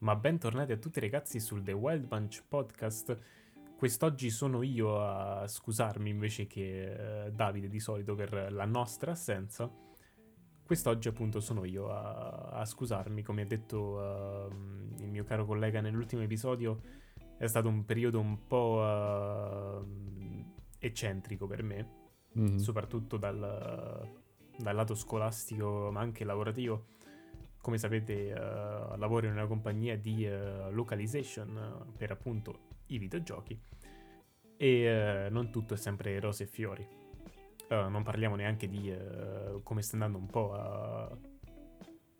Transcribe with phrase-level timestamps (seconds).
[0.00, 3.18] ma bentornati a tutti ragazzi sul The Wild Bunch Podcast.
[3.76, 9.70] Quest'oggi sono io a scusarmi invece che eh, Davide di solito per la nostra assenza.
[10.64, 15.82] Quest'oggi appunto sono io a, a scusarmi, come ha detto uh, il mio caro collega
[15.82, 16.80] nell'ultimo episodio,
[17.36, 20.44] è stato un periodo un po' uh,
[20.78, 21.88] eccentrico per me,
[22.38, 22.56] mm-hmm.
[22.56, 24.08] soprattutto dal,
[24.56, 26.86] dal lato scolastico ma anche lavorativo
[27.60, 33.58] come sapete uh, lavoro in una compagnia di uh, localization uh, per appunto i videogiochi
[34.56, 36.86] e non tutto è sempre rose e fiori.
[37.68, 38.94] non parliamo neanche di
[39.62, 40.50] come sta andando un po'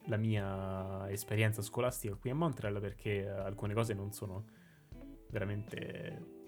[0.07, 4.47] la mia esperienza scolastica qui a Montreal perché alcune cose non sono
[5.29, 6.39] veramente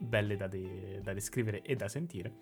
[0.00, 2.32] belle da, de- da descrivere e da sentire.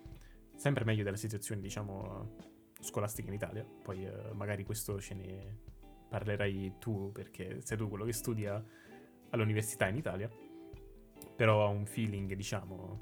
[0.55, 2.37] Sempre meglio della situazione, diciamo,
[2.79, 3.63] scolastica in Italia.
[3.63, 5.57] Poi magari questo ce ne
[6.07, 8.63] parlerai tu perché sei tu quello che studia
[9.29, 10.29] all'università in Italia,
[11.35, 12.97] però ho un feeling, diciamo,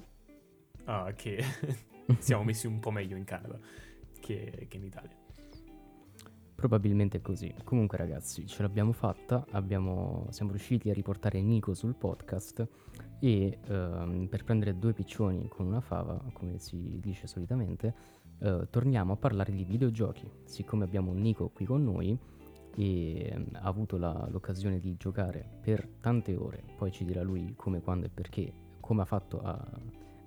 [0.85, 1.43] uh, che
[2.19, 3.59] siamo messi un po' meglio in Canada
[4.19, 5.21] che, che in Italia.
[6.55, 7.53] Probabilmente è così.
[7.65, 9.45] Comunque, ragazzi, ce l'abbiamo fatta.
[9.51, 12.65] Abbiamo, siamo riusciti a riportare Nico sul podcast.
[13.19, 17.93] E um, per prendere due piccioni con una fava, come si dice solitamente,
[18.39, 20.29] uh, torniamo a parlare di videogiochi.
[20.45, 22.17] Siccome abbiamo Nico qui con noi,
[22.75, 27.53] e ehm, ha avuto la, l'occasione di giocare per tante ore, poi ci dirà lui
[27.55, 29.65] come, quando e perché, come ha fatto a,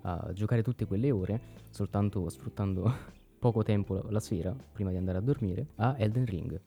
[0.02, 2.90] a giocare tutte quelle ore, soltanto sfruttando
[3.38, 6.60] poco tempo la, sera prima di andare a dormire, a Elden Ring.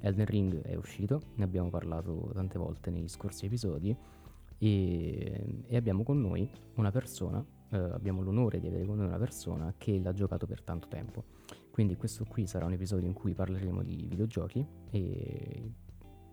[0.00, 3.94] Elden Ring è uscito, ne abbiamo parlato tante volte negli scorsi episodi
[4.58, 9.18] e, e abbiamo con noi una persona, eh, abbiamo l'onore di avere con noi una
[9.18, 11.24] persona che l'ha giocato per tanto tempo.
[11.70, 15.72] Quindi questo qui sarà un episodio in cui parleremo di videogiochi e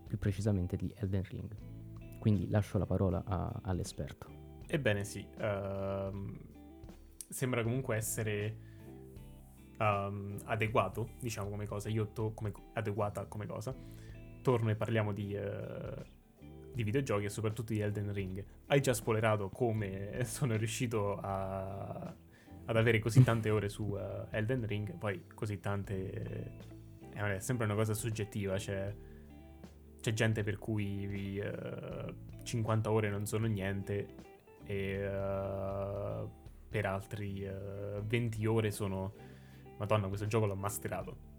[0.08, 1.56] più precisamente di Elden Ring.
[2.20, 4.28] Quindi lascio la parola a, all'esperto.
[4.68, 6.36] Ebbene sì, uh,
[7.30, 8.58] sembra comunque essere
[9.80, 13.76] um, adeguato, diciamo come cosa, io to- come, adeguata come cosa.
[14.42, 16.17] Torno e parliamo di, uh,
[16.74, 18.44] di videogiochi e soprattutto di Elden Ring.
[18.68, 22.16] Hai già spoilerato come sono riuscito a
[22.68, 26.66] ad avere così tante ore su uh, Elden Ring, poi così tante...
[27.14, 28.94] Eh, è sempre una cosa soggettiva, cioè...
[30.02, 32.14] C'è gente per cui uh, eh,
[32.44, 34.08] 50 ore non sono niente
[34.64, 36.30] e uh,
[36.70, 37.50] per altri
[38.06, 39.14] 20 ore sono...
[39.78, 41.36] Madonna, questo gioco l'ho masterato.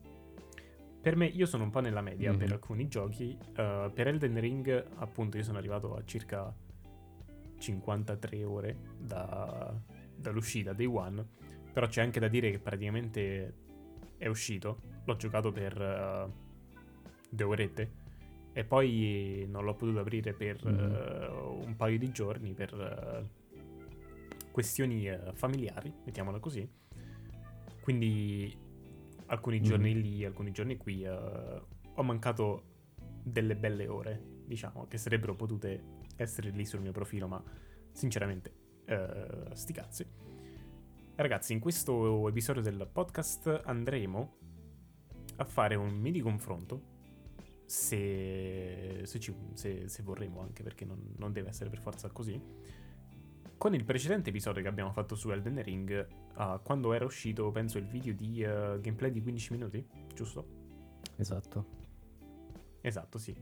[1.01, 2.39] Per me, io sono un po' nella media mm-hmm.
[2.39, 3.37] per alcuni giochi.
[3.55, 6.55] per Elden Ring, appunto, io sono arrivato a circa
[7.59, 9.75] 53 ore da,
[10.15, 11.25] dall'uscita Day One,
[11.73, 13.55] però c'è anche da dire che praticamente
[14.17, 16.33] è uscito, l'ho giocato per uh,
[17.31, 18.07] due orette
[18.53, 20.79] e poi non l'ho potuto aprire per mm.
[20.79, 26.69] uh, un paio di giorni per uh, questioni familiari, mettiamola così.
[27.81, 28.55] Quindi
[29.29, 29.99] alcuni giorni mm.
[29.99, 32.65] lì, alcuni giorni qui ho mancato
[33.23, 37.43] delle belle ore, diciamo, che sarebbero potute essere lì sul mio profilo, ma
[37.93, 40.07] sinceramente Uh, sti cazzi.
[41.15, 44.37] Ragazzi, in questo episodio del podcast andremo
[45.37, 46.97] a fare un mini confronto.
[47.67, 52.41] Se, se, ci, se, se vorremmo, anche perché non, non, deve essere per forza così.
[53.59, 57.77] Con il precedente episodio che abbiamo fatto su Elden Ring, uh, quando era uscito, penso,
[57.79, 60.47] il video di uh, gameplay di 15 minuti, giusto?
[61.17, 61.67] Esatto.
[62.81, 63.37] Esatto, sì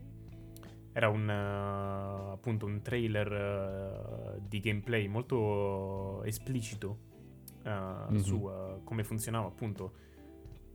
[0.97, 6.97] era un, uh, appunto un trailer uh, di gameplay molto esplicito
[7.67, 8.17] mm-hmm.
[8.17, 8.49] su
[8.83, 9.93] come funzionava appunto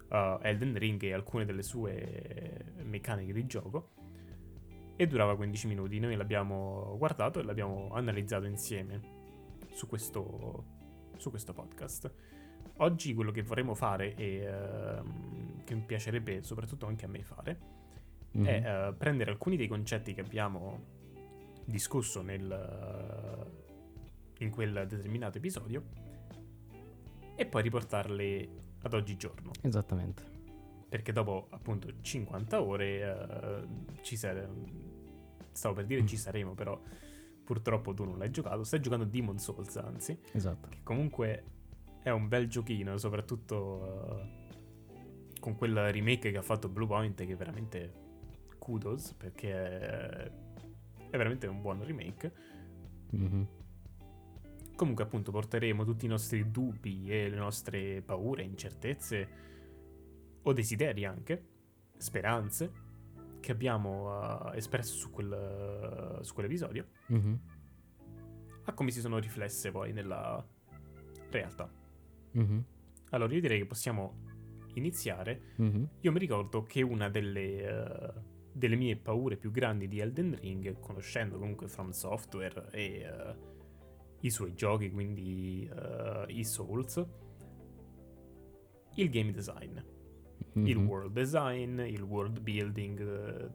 [0.09, 3.89] Elden Ring e alcune delle sue meccaniche di gioco
[4.95, 5.99] e durava 15 minuti.
[5.99, 9.22] Noi l'abbiamo guardato e l'abbiamo analizzato insieme
[9.73, 10.65] su questo,
[11.17, 12.13] su questo podcast.
[12.79, 17.59] Oggi quello che vorremmo fare e ehm, che mi piacerebbe soprattutto anche a me fare
[18.37, 18.47] mm-hmm.
[18.47, 21.01] è uh, prendere alcuni dei concetti che abbiamo
[21.65, 23.51] discusso nel,
[24.39, 25.85] in quel determinato episodio
[27.35, 29.51] e poi riportarli ad oggigiorno.
[29.61, 30.31] Esattamente.
[30.89, 34.91] Perché dopo appunto 50 ore uh, ci saremo.
[35.51, 36.07] Stavo per dire mm.
[36.07, 36.79] ci saremo, però
[37.45, 38.65] purtroppo tu non l'hai giocato.
[38.65, 40.19] Stai giocando Demon Souls, anzi.
[40.33, 40.69] Esatto.
[40.69, 41.45] Che comunque
[42.03, 44.27] è un bel giochino, soprattutto
[44.89, 48.01] uh, con quel remake che ha fatto Blue Point, che veramente
[48.59, 50.31] kudos perché è,
[51.11, 52.33] veramente un buon remake.
[53.15, 53.43] Mm-hmm.
[54.75, 59.29] Comunque appunto porteremo tutti i nostri dubbi e le nostre paure, incertezze
[60.43, 61.47] o desideri anche,
[61.99, 62.91] speranze,
[63.39, 67.41] che abbiamo uh, espresso su, quel, uh, su quell'episodio Mhm.
[68.65, 70.45] a come si sono riflesse poi nella
[71.31, 71.69] realtà.
[72.33, 72.65] Mhm.
[73.11, 74.21] Allora io direi che possiamo
[74.75, 75.55] iniziare.
[75.57, 75.89] Mhm.
[76.01, 78.21] Io mi ricordo che una delle, uh,
[78.53, 83.35] delle mie paure più grandi di Elden Ring, conoscendo comunque From Software e uh,
[84.21, 87.05] i suoi giochi, quindi uh, i Souls,
[88.95, 89.77] il game design,
[90.55, 90.87] il Mhm.
[90.87, 93.51] world design, il world building,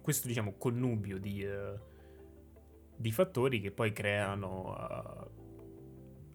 [0.00, 1.44] questo diciamo connubio di,
[2.98, 4.76] di fattori che poi creano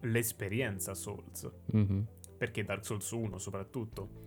[0.00, 1.50] eh, l'esperienza Souls.
[1.66, 2.06] Mhm.
[2.36, 4.22] Perché Dark Souls 1 soprattutto,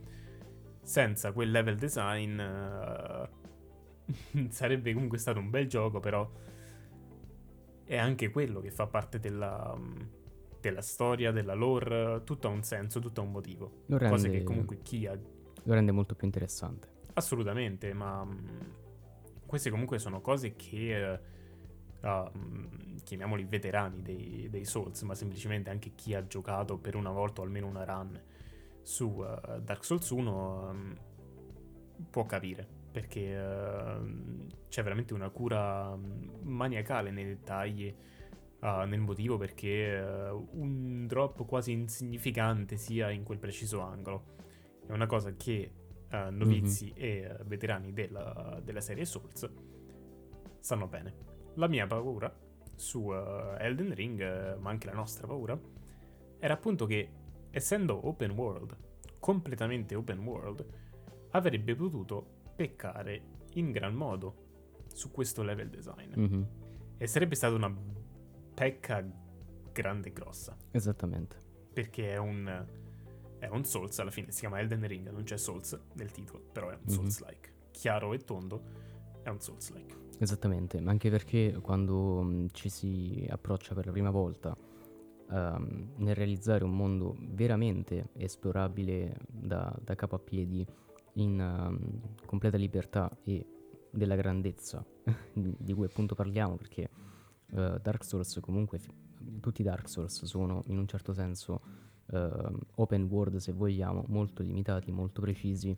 [0.81, 3.29] senza quel level design eh,
[4.49, 6.29] sarebbe comunque stato un bel gioco, però
[7.83, 10.01] è anche quello che fa parte della, mm,
[10.61, 13.83] della storia, della lore, tutto ha un senso, tutto ha un motivo.
[13.87, 16.87] Lo Cose rende, che comunque chi ha lo rende molto più interessante.
[17.13, 18.47] Assolutamente, ma mm,
[19.45, 21.19] queste comunque sono cose che,
[22.05, 27.41] mm, chiamiamoli veterani dei, dei Souls, ma semplicemente anche chi ha giocato per una volta
[27.41, 28.19] o almeno una run
[28.81, 30.91] su eh, Dark Souls 1 mm,
[32.09, 33.97] può capire, perché eh,
[34.69, 37.93] c'è veramente una cura mm, maniacale nei dettagli,
[38.59, 44.35] ah, nel motivo perché eh, un drop quasi insignificante sia in quel preciso angolo.
[44.85, 45.71] È una cosa che
[46.09, 49.49] eh, novizi e eh, veterani della, della serie Souls
[50.61, 51.36] sanno bene.
[51.57, 52.33] La mia paura
[52.75, 55.59] su eh, Elden Ring, eh, ma anche la nostra paura,
[56.39, 57.09] era appunto che
[57.49, 58.75] essendo open world,
[59.19, 60.65] completamente open world,
[61.31, 62.25] avrebbe potuto
[62.55, 63.21] peccare
[63.53, 64.45] in gran modo
[64.93, 66.11] su questo level design.
[66.15, 66.47] Mhm.
[66.97, 67.75] E sarebbe stata una
[68.53, 69.03] pecca
[69.71, 70.55] grande e grossa.
[70.71, 71.37] Esattamente.
[71.73, 72.65] Perché è un,
[73.39, 76.69] è un Souls alla fine, si chiama Elden Ring, non c'è Souls nel titolo, però
[76.69, 76.89] è un Mhm.
[76.93, 77.53] Souls-like.
[77.71, 78.61] Chiaro e tondo,
[79.23, 80.05] è un Souls-like.
[80.19, 84.57] Esattamente, ma anche perché quando mh, ci si approccia per la prima volta
[85.29, 90.65] ehm, nel realizzare un mondo veramente esplorabile da, da capo a piedi
[91.13, 93.45] in ehm, completa libertà e
[93.91, 94.83] della grandezza
[95.33, 96.89] di, cui appunto parliamo, perché
[97.51, 98.79] eh, Dark Souls comunque,
[99.39, 101.61] tutti i Dark Souls sono in un certo senso
[102.11, 105.75] ehm, open world se vogliamo, molto limitati, molto precisi,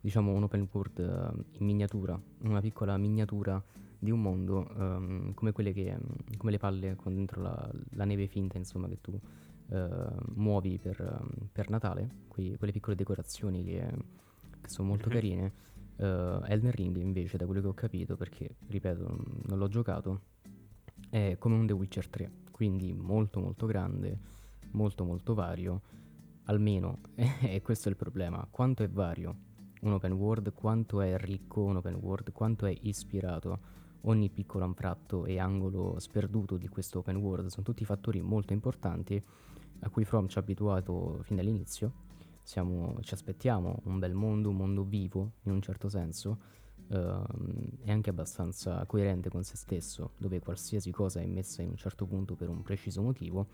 [0.00, 3.62] diciamo un open world eh, in miniatura, una piccola miniatura
[4.02, 8.04] di un mondo ehm, come quelle che mm, come le palle con dentro la, la
[8.04, 9.18] neve finta insomma che tu
[9.70, 9.88] eh,
[10.34, 13.86] muovi per, ehm, per Natale quei- quelle piccole decorazioni che,
[14.60, 15.12] che sono molto Mhm.
[15.14, 15.52] carine
[15.96, 20.20] Eh, Elden Ring invece da quello che ho capito perché ripeto non, non l'ho giocato
[21.10, 24.18] è come un The Witcher 3 quindi molto molto grande
[24.72, 25.80] molto molto vario
[26.44, 29.36] almeno e questo è il problema quanto è vario
[29.82, 33.60] un open world quanto è ricco un open world quanto è ispirato
[34.02, 39.22] ogni piccolo anfratto e angolo sperduto di questo open world sono tutti fattori molto importanti
[39.80, 42.10] a cui From ci ha abituato fin dall'inizio.
[42.42, 46.38] Siamo- ci aspettiamo un bel mondo, un mondo vivo in un certo senso,
[46.88, 51.76] ehm, e anche abbastanza coerente con se stesso, dove qualsiasi cosa è messa in un
[51.76, 53.46] certo punto per un preciso motivo.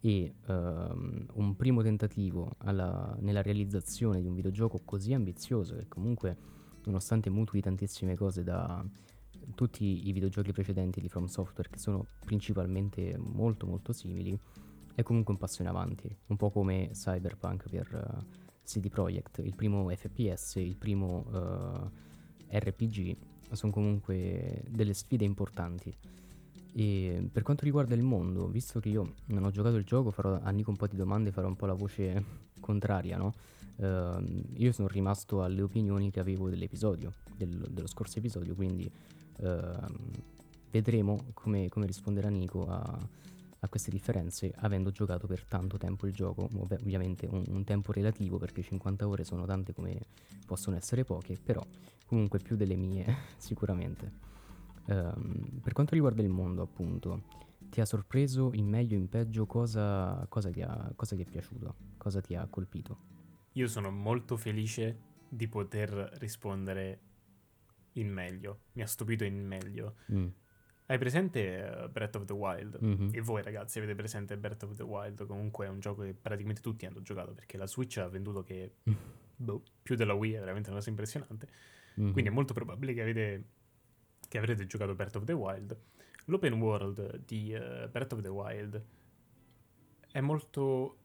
[0.00, 6.36] E ehm, un primo tentativo alla- nella realizzazione di un videogioco così ambizioso che comunque,
[6.84, 8.84] nonostante mutui tantissime cose da,
[9.54, 14.38] tutti i videogiochi precedenti di From Software che sono principalmente molto molto simili
[14.94, 16.14] è comunque un passo in avanti.
[16.26, 19.38] Un po' come Cyberpunk per eh, CD Projekt.
[19.38, 21.24] Il primo FPS il primo
[22.50, 23.16] eh, RPG
[23.52, 25.96] sono comunque delle sfide importanti.
[26.74, 30.38] E per quanto riguarda il mondo visto che io non ho giocato il gioco farò
[30.40, 32.24] a Nico un po' di domande farò un po' la voce
[32.60, 33.34] contraria no?
[33.76, 38.90] Ehm, io sono rimasto alle opinioni che avevo dell'episodio del- dello scorso episodio quindi
[40.70, 43.08] vedremo come, come risponderà Nico a,
[43.60, 47.92] a queste differenze avendo giocato per tanto tempo il gioco, Ov- ovviamente un, un tempo
[47.92, 49.98] relativo perché 50 ore sono tante come
[50.46, 51.64] possono essere poche, però
[52.06, 53.04] comunque più delle mie
[53.36, 54.26] sicuramente.
[54.86, 57.22] Ehm, per quanto riguarda il mondo appunto,
[57.68, 61.26] ti ha sorpreso in meglio o in peggio cosa, cosa ti ha, cosa ti è
[61.26, 63.16] piaciuto, cosa ti ha colpito?
[63.52, 67.00] Io sono molto felice di poter rispondere
[68.00, 68.60] in meglio.
[68.72, 69.96] Mi ha stupito in meglio.
[70.12, 70.26] Mm,
[70.86, 72.78] Hai presente eh, Breath of the Wild?
[72.80, 75.26] mhm, E voi ragazzi avete presente Breath of the Wild?
[75.26, 78.76] Comunque è un gioco che praticamente tutti hanno giocato perché la Switch ha venduto che
[79.36, 81.48] boh, più della Wii, è veramente una cosa impressionante.
[81.96, 83.44] mhm, Quindi è molto probabile che, avete,
[84.28, 85.78] che avrete giocato Breath of the Wild.
[86.26, 88.82] L'open world di eh, Breath of the Wild
[90.10, 90.96] è molto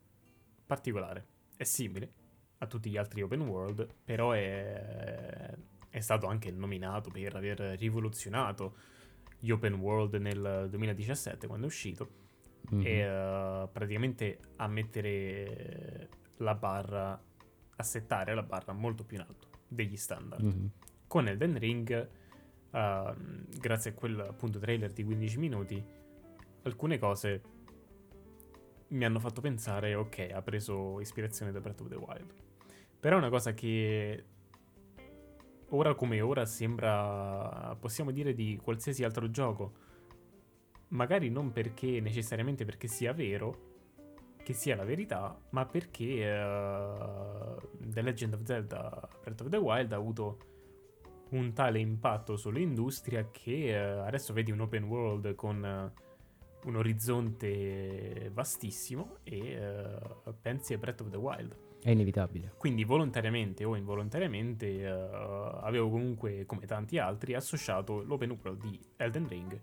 [0.65, 1.25] particolare.
[1.57, 2.11] È simile
[2.59, 5.53] a tutti gli altri open world, però è,
[5.93, 8.77] è stato anche nominato per aver rivoluzionato
[9.37, 12.21] gli open world nel 2017 quando è uscito
[12.71, 12.81] Mhm.
[12.85, 17.21] e uh, praticamente a mettere la barra,
[17.75, 20.43] a settare la barra molto più in alto degli standard.
[20.43, 20.71] Mhm.
[21.05, 22.09] Con Elden Ring,
[22.71, 23.13] uh,
[23.59, 25.83] grazie a quel appunto trailer di 15 minuti,
[26.63, 27.41] alcune cose
[28.87, 32.33] mi hanno fatto pensare, ok, ha preso ispirazione da Breath of the Wild.
[32.99, 34.23] Però è una cosa che
[35.75, 39.73] ora come ora sembra, possiamo dire, di qualsiasi altro gioco.
[40.89, 43.71] Magari non perché necessariamente perché sia vero,
[44.43, 49.91] che sia la verità, ma perché uh, The Legend of Zelda Breath of the Wild
[49.93, 50.37] ha avuto
[51.29, 58.29] un tale impatto sull'industria che uh, adesso vedi un open world con uh, un orizzonte
[58.31, 59.57] vastissimo e
[60.41, 61.62] pensi a Breath of the Wild.
[61.83, 62.53] È inevitabile.
[62.57, 69.61] Quindi volontariamente o involontariamente avevo comunque, come tanti altri, associato l'open world di Elden Ring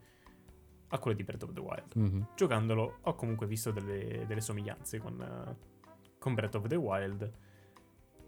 [0.89, 1.95] a quello di Breath of the Wild.
[1.95, 2.29] Mhm.
[2.35, 7.33] Giocandolo ho comunque visto delle, delle somiglianze con, uh, con Breath of the Wild,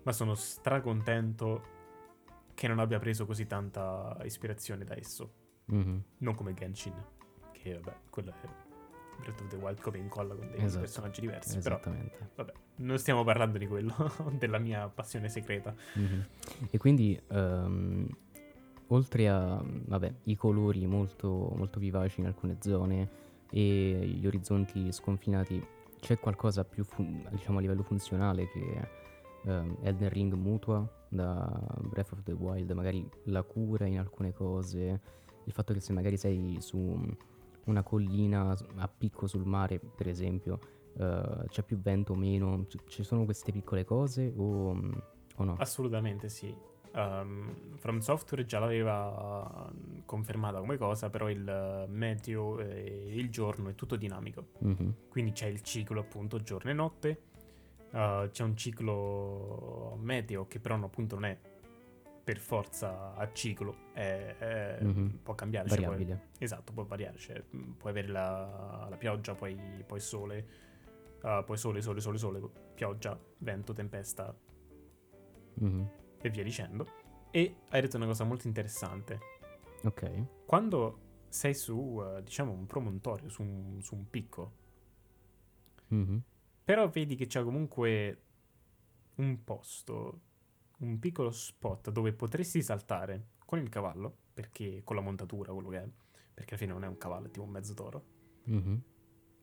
[0.05, 1.81] ma sono stracontento
[2.55, 5.33] che non abbia preso così tanta ispirazione da esso.
[5.67, 6.03] Mhm.
[6.19, 6.95] Non come Genshin,
[7.53, 8.62] che vabbè, quello è
[9.23, 10.81] Breath of the Wild copia e incolla con dei Esatto.
[10.81, 11.59] personaggi diversi.
[11.59, 12.31] Però Esattamente.
[12.35, 13.95] vabbè, non stiamo parlando di quello,
[14.39, 15.75] della mia passione segreta.
[15.95, 16.27] Mhm.
[16.71, 18.09] E quindi, ehm,
[18.89, 23.09] oltre a, vabbè, i colori molto, molto vivaci in alcune zone
[23.51, 23.61] e
[24.19, 25.65] gli orizzonti sconfinati,
[26.01, 28.89] c'è qualcosa più, fun- diciamo, a livello funzionale che
[29.45, 31.49] ehm, Elden Ring mutua da
[31.83, 32.71] Breath of the Wild?
[32.73, 35.01] Magari la cura in alcune cose,
[35.45, 36.99] il fatto che se magari sei su
[37.67, 40.59] una collina a picco sul mare, per esempio,
[40.99, 44.71] eh, c'è più vento o meno, C- ci sono queste piccole cose o,
[45.37, 45.57] o no?
[45.59, 46.55] Assolutamente sì.
[46.95, 53.31] Um, From Software già l'aveva uh, confermata come cosa, però il uh, meteo e il
[53.31, 54.49] giorno è tutto dinamico.
[54.59, 54.95] Mhm.
[55.09, 57.23] Quindi c'è il ciclo appunto giorno e notte,
[57.93, 61.39] uh, c'è un ciclo meteo che però appunto non è
[62.25, 65.19] per forza a ciclo, è- è- Mhm.
[65.23, 65.69] può cambiare.
[65.69, 66.29] cioè, Variabile.
[66.39, 70.47] esatto, può variare, cioè, puoi avere la, la pioggia, poi, poi sole,
[71.23, 72.41] uh, poi sole, sole, sole, sole,
[72.75, 74.35] pioggia, vento, tempesta
[75.55, 75.89] Mhm.
[76.21, 76.87] e via dicendo.
[77.31, 79.19] E hai detto una cosa molto interessante.
[79.85, 80.45] Ok.
[80.47, 80.99] Quando
[81.29, 84.53] sei su, eh, diciamo, un promontorio, su un, su un picco,
[85.89, 86.23] Mhm.
[86.65, 88.23] però vedi che c'è comunque
[89.17, 90.21] un posto,
[90.85, 95.83] un piccolo spot dove potresti saltare con il cavallo, perché con la montatura, quello che
[95.83, 95.89] è,
[96.35, 98.05] perché alla fine non è un cavallo, è tipo un mezzo toro,
[98.45, 98.83] Mhm.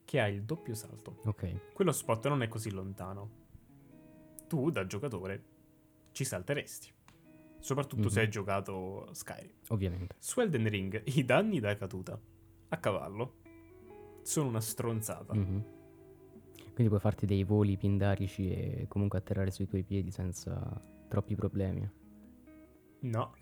[0.05, 1.21] che ha il doppio salto.
[1.25, 1.73] Ok.
[1.73, 3.47] Quello spot non è così lontano.
[4.47, 5.43] Tu, da giocatore,
[6.11, 6.91] ci salteresti.
[7.59, 8.25] Soprattutto se Mhm.
[8.25, 9.51] hai giocato Skyrim.
[9.69, 10.15] Ovviamente.
[10.17, 12.19] Su Elden Ring i danni da caduta
[12.69, 13.35] a cavallo
[14.23, 15.33] sono una stronzata.
[15.33, 15.63] Mhm.
[16.73, 21.89] Quindi puoi farti dei voli pindarici e comunque atterrare sui tuoi piedi senza troppi problemi.
[23.01, 23.33] No,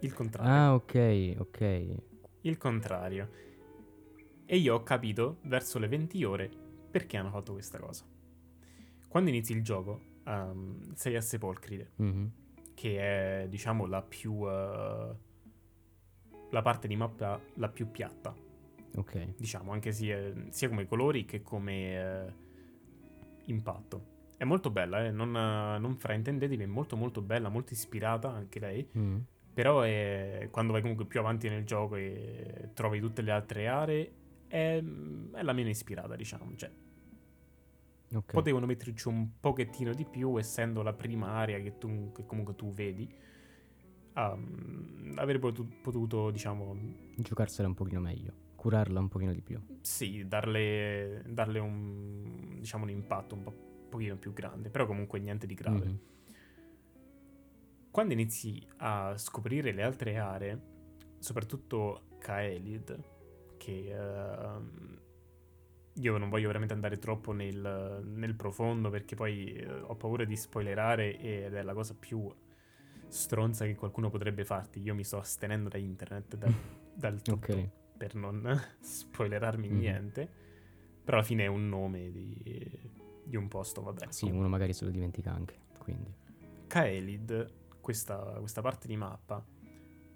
[0.00, 0.50] il contrario.
[0.52, 1.94] Ah, ok, ok.
[2.42, 3.30] Il contrario.
[4.46, 6.50] E io ho capito verso le 20 ore
[6.90, 8.04] perché hanno fatto questa cosa.
[9.08, 12.30] Quando inizi il gioco, ehm, sei a Sepolcride, Mhm.
[12.74, 14.48] che è diciamo la più.
[14.48, 15.14] eh,
[16.50, 18.34] la parte di mappa la più piatta.
[18.98, 19.34] Ok.
[19.36, 22.32] diciamo, anche sia, sia come colori che come eh,
[23.46, 24.14] impatto.
[24.38, 28.86] È molto bella, eh, non, non fraintendetevi, è molto molto bella, molto ispirata anche lei,
[28.92, 29.24] Mhm.
[29.54, 34.12] però è- quando vai comunque più avanti nel gioco e trovi tutte le altre aree,
[34.46, 34.82] è,
[35.32, 36.54] è la meno ispirata, diciamo.
[36.54, 36.70] Cioè,
[38.14, 38.32] Ok.
[38.32, 42.70] potevano metterci un pochettino di più, essendo la prima area che, tu, che comunque tu
[42.72, 43.12] vedi.
[44.14, 46.76] Um, avrei potu- potuto, diciamo,
[47.16, 48.32] Giocarsela un pochino meglio.
[48.54, 49.60] Curarla un pochino di più.
[49.82, 53.52] Sì, darle, darle un, diciamo, un impatto un po'
[53.88, 55.86] pochino più grande, però comunque niente di grave.
[55.86, 55.98] Mhm.
[57.90, 60.60] Quando inizi a scoprire le altre aree,
[61.18, 63.02] soprattutto Kaelid,
[63.56, 65.00] che ehm,
[65.94, 70.36] io non voglio veramente andare troppo nel, nel profondo perché poi eh, ho paura di
[70.36, 72.30] spoilerare ed è la cosa più
[73.08, 74.80] stronza che qualcuno potrebbe farti.
[74.82, 76.52] Io mi sto astenendo da internet, dal,
[76.94, 77.68] dal tutto, Ok.
[77.96, 79.78] per non spoilerarmi Mhm.
[79.78, 80.28] niente.
[81.02, 82.36] Però alla fine è un nome di,
[83.26, 84.06] di un posto, vabbè.
[84.10, 85.54] Sì, uno magari se lo dimentica anche.
[85.78, 86.12] Quindi.
[86.66, 89.44] Kaelid, questa, questa parte di mappa,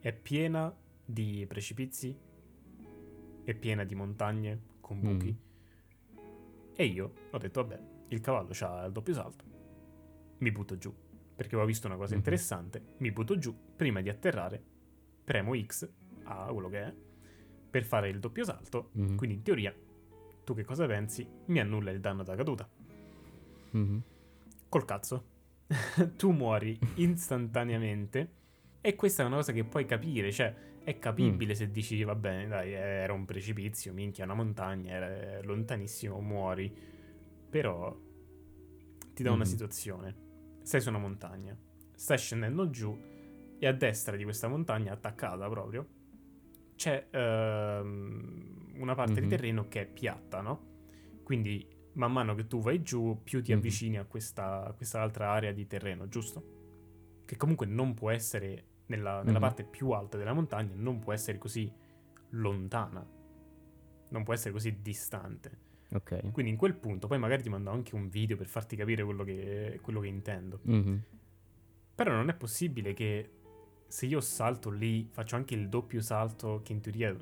[0.00, 0.74] è piena
[1.04, 2.16] di precipizi,
[3.44, 5.36] è piena di montagne con buchi.
[6.74, 9.44] E io ho detto, vabbè, il cavallo ha il doppio salto,
[10.38, 10.94] mi butto giù.
[11.40, 12.18] perché ho visto una cosa Mhm.
[12.18, 14.62] interessante, mi butto giù, prima di atterrare,
[15.24, 15.88] premo X
[16.24, 16.94] a quello che è,
[17.70, 19.16] per fare il doppio salto, Mhm.
[19.16, 19.74] quindi in teoria,
[20.44, 21.26] tu che cosa pensi?
[21.46, 22.68] Mi annulla il danno da caduta.
[23.72, 24.02] Mhm.
[24.68, 25.24] Col cazzo.
[26.16, 28.28] tu muori istantaneamente
[28.80, 32.48] e questa è una cosa che puoi capire, cioè è capibile se dici va bene,
[32.48, 36.72] dai, era un precipizio, minchia, una montagna, era lontanissimo, muori.
[37.50, 37.96] Però
[39.14, 39.44] ti dà una Mhm.
[39.50, 40.14] situazione.
[40.62, 41.56] Sei su una montagna,
[41.94, 42.96] stai scendendo giù
[43.58, 45.86] e a destra di questa montagna, attaccata proprio,
[46.76, 49.28] c'è ehm, una parte di Mhm.
[49.28, 50.68] terreno che è piatta, no?
[51.22, 53.58] Quindi man mano che tu vai giù, più ti Mhm.
[53.58, 57.22] avvicini a questa, a questa altra area di terreno, giusto?
[57.24, 59.40] Che comunque non può essere nella, nella Mhm.
[59.40, 61.70] parte più alta della montagna, non può essere così
[62.30, 63.06] lontana,
[64.08, 65.68] non può essere così distante.
[65.92, 66.30] Ok.
[66.30, 69.24] Quindi in quel punto, poi magari ti mando anche un video per farti capire quello
[69.24, 70.60] che, quello che intendo.
[70.62, 71.02] Mhm.
[71.94, 73.30] Però non è possibile che
[73.86, 77.16] se io salto lì, faccio anche il doppio salto, che in teoria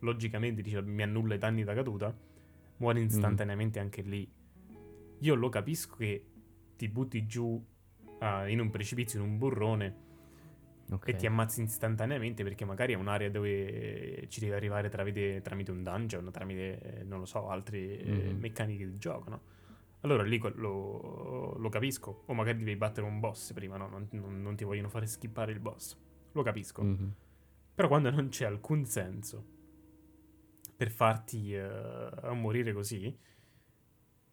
[0.00, 2.14] logicamente dice, mi annulla i danni da caduta,
[2.80, 4.28] muori istantaneamente anche lì.
[5.20, 6.24] Io lo capisco che
[6.76, 7.62] ti butti giù
[8.20, 10.08] ah, in un precipizio, in un burrone,
[10.90, 11.08] Ok.
[11.08, 15.82] e ti ammazzi istantaneamente perché magari è un'area dove ci devi arrivare tramite, tramite un
[15.82, 18.38] dungeon, tramite, eh, non lo so, altre eh, Mhm.
[18.40, 19.40] meccaniche di gioco, no?
[20.00, 22.22] Allora lì lo, lo capisco.
[22.26, 23.88] O magari devi battere un boss prima, no?
[23.88, 25.96] Non, non- non ti vogliono fare skippare il boss.
[26.32, 26.82] Lo capisco.
[26.82, 27.14] Mhm.
[27.74, 29.44] Però quando non c'è alcun senso
[30.80, 33.14] per farti eh, morire così,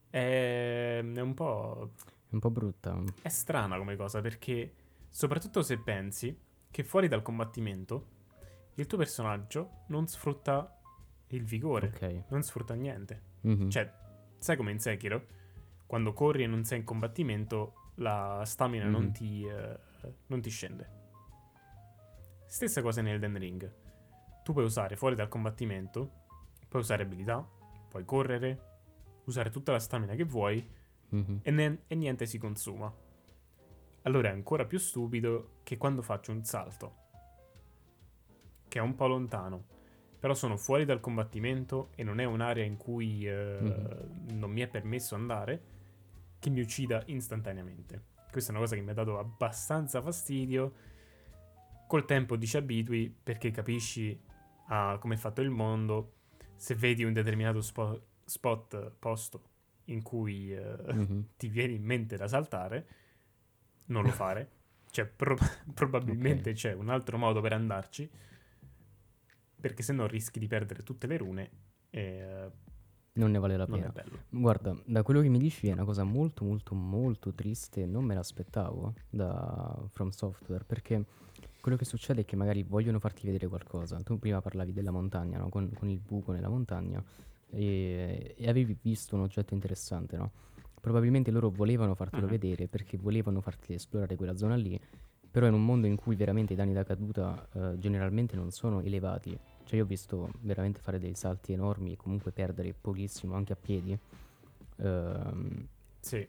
[0.10, 1.92] è, è un po'...
[2.30, 3.04] È un po' brutta.
[3.22, 4.74] È strana come cosa perché,
[5.10, 6.40] soprattutto se pensi
[6.72, 8.08] che fuori dal combattimento
[8.76, 10.80] il tuo personaggio non sfrutta
[11.32, 12.24] il vigore, Ok.
[12.30, 13.22] non sfrutta niente.
[13.42, 13.70] Mhm.
[13.70, 13.92] Cioè,
[14.38, 15.26] sai come in Sekiro?
[15.86, 19.12] Quando corri e non sei in combattimento, la stamina non, Mhm.
[19.12, 19.80] ti, eh,
[20.28, 20.96] non ti scende.
[22.46, 23.74] Stessa cosa in Elden Ring.
[24.44, 26.24] Tu puoi usare fuori dal combattimento,
[26.68, 27.48] puoi usare abilità,
[27.90, 28.62] puoi correre,
[29.26, 30.66] usare tutta la stamina che vuoi
[31.10, 31.40] Mhm.
[31.42, 32.94] e, ne- e niente si consuma.
[34.04, 36.96] Allora è ancora più stupido che quando faccio un salto,
[38.68, 39.66] che è un po' lontano,
[40.20, 44.38] però sono fuori dal combattimento e non è un'area in cui eh, Mhm.
[44.38, 45.76] non mi è permesso andare,
[46.40, 48.16] che mi uccida istantaneamente.
[48.32, 50.74] Questa è una cosa che mi ha dato abbastanza fastidio.
[51.88, 54.20] Col tempo ti ci abitui perché capisci
[54.68, 56.17] a come è fatto il mondo.
[56.58, 59.42] Se vedi un determinato spo- spot, posto
[59.86, 61.28] in cui eh, Mhm.
[61.38, 62.88] ti viene in mente da saltare,
[63.86, 64.52] non lo fare.
[64.90, 65.38] Cioè, pro-
[65.74, 66.56] probabilmente Ok.
[66.56, 68.10] c'è un altro modo per andarci,
[69.60, 71.50] perché se no rischi di perdere tutte le rune
[71.90, 72.52] e eh,
[73.14, 73.92] Non ne vale la pena.
[74.30, 78.14] Guarda, da quello che mi dici è una cosa molto molto molto triste, non me
[78.14, 81.04] l'aspettavo da From Software, perché
[81.60, 84.00] quello che succede è che magari vogliono farti vedere qualcosa.
[84.02, 85.50] Tu prima parlavi della montagna, no?
[85.50, 87.04] con, con il buco nella montagna,
[87.50, 90.32] e, e avevi visto un oggetto interessante, no?
[90.80, 92.32] Probabilmente loro volevano fartelo Mhm.
[92.32, 94.80] vedere perché volevano farti esplorare quella zona lì,
[95.30, 98.80] però in un mondo in cui veramente i danni da caduta eh, generalmente non sono
[98.82, 103.54] elevati, cioè io ho visto veramente fare dei salti enormi e comunque perdere pochissimo anche
[103.54, 103.98] a piedi,
[104.78, 105.68] ehm,
[106.02, 106.28] Sì,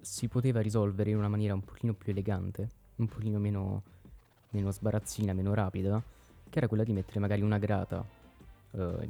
[0.00, 3.82] si poteva risolvere in una maniera un pochino più elegante, un pochino meno,
[4.52, 6.02] meno sbarazzina, meno rapida,
[6.48, 8.04] che era quella di mettere magari una grata
[8.72, 9.08] eh,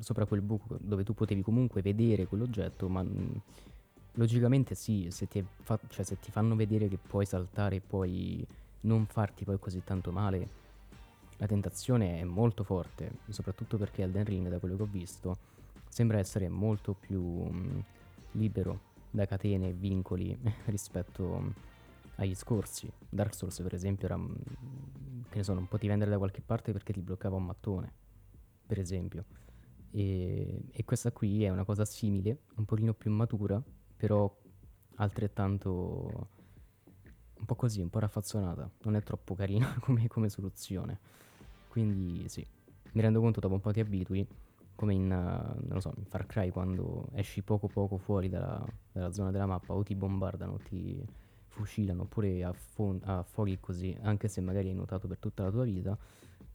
[0.00, 3.40] sopra quel buco dove tu potevi comunque vedere quell'oggetto, ma mh,
[4.14, 8.44] logicamente sì, se ti, fa- cioè, se ti fanno vedere che puoi saltare e puoi
[8.82, 10.62] non farti poi così tanto male,
[11.38, 15.36] la tentazione è molto forte, soprattutto perché Elden Ring, da quello che ho visto,
[15.88, 17.84] sembra essere molto più mh,
[18.32, 21.54] libero da catene e vincoli rispetto mh,
[22.16, 22.90] agli scorsi.
[23.08, 26.72] Dark Souls, per esempio, era mh, che ne so, non potevi andare da qualche parte
[26.72, 27.92] perché ti bloccava un mattone,
[28.66, 29.24] per esempio.
[29.90, 33.62] E, e questa qui è una cosa simile, un pochino più matura,
[33.96, 34.32] però
[34.96, 36.28] altrettanto
[37.36, 38.70] un po' così, un po' raffazzonata.
[38.82, 40.98] Non è troppo carina come, come soluzione.
[41.68, 42.46] Quindi sì,
[42.92, 44.26] mi rendo conto dopo un po' ti abitui,
[44.76, 49.30] come in, non so, in Far Cry quando esci poco poco fuori dalla, dalla zona
[49.30, 51.04] della mappa o ti bombardano, o ti
[51.54, 55.96] fucilano oppure affon- affoghi così, anche se magari hai nuotato per tutta la tua vita.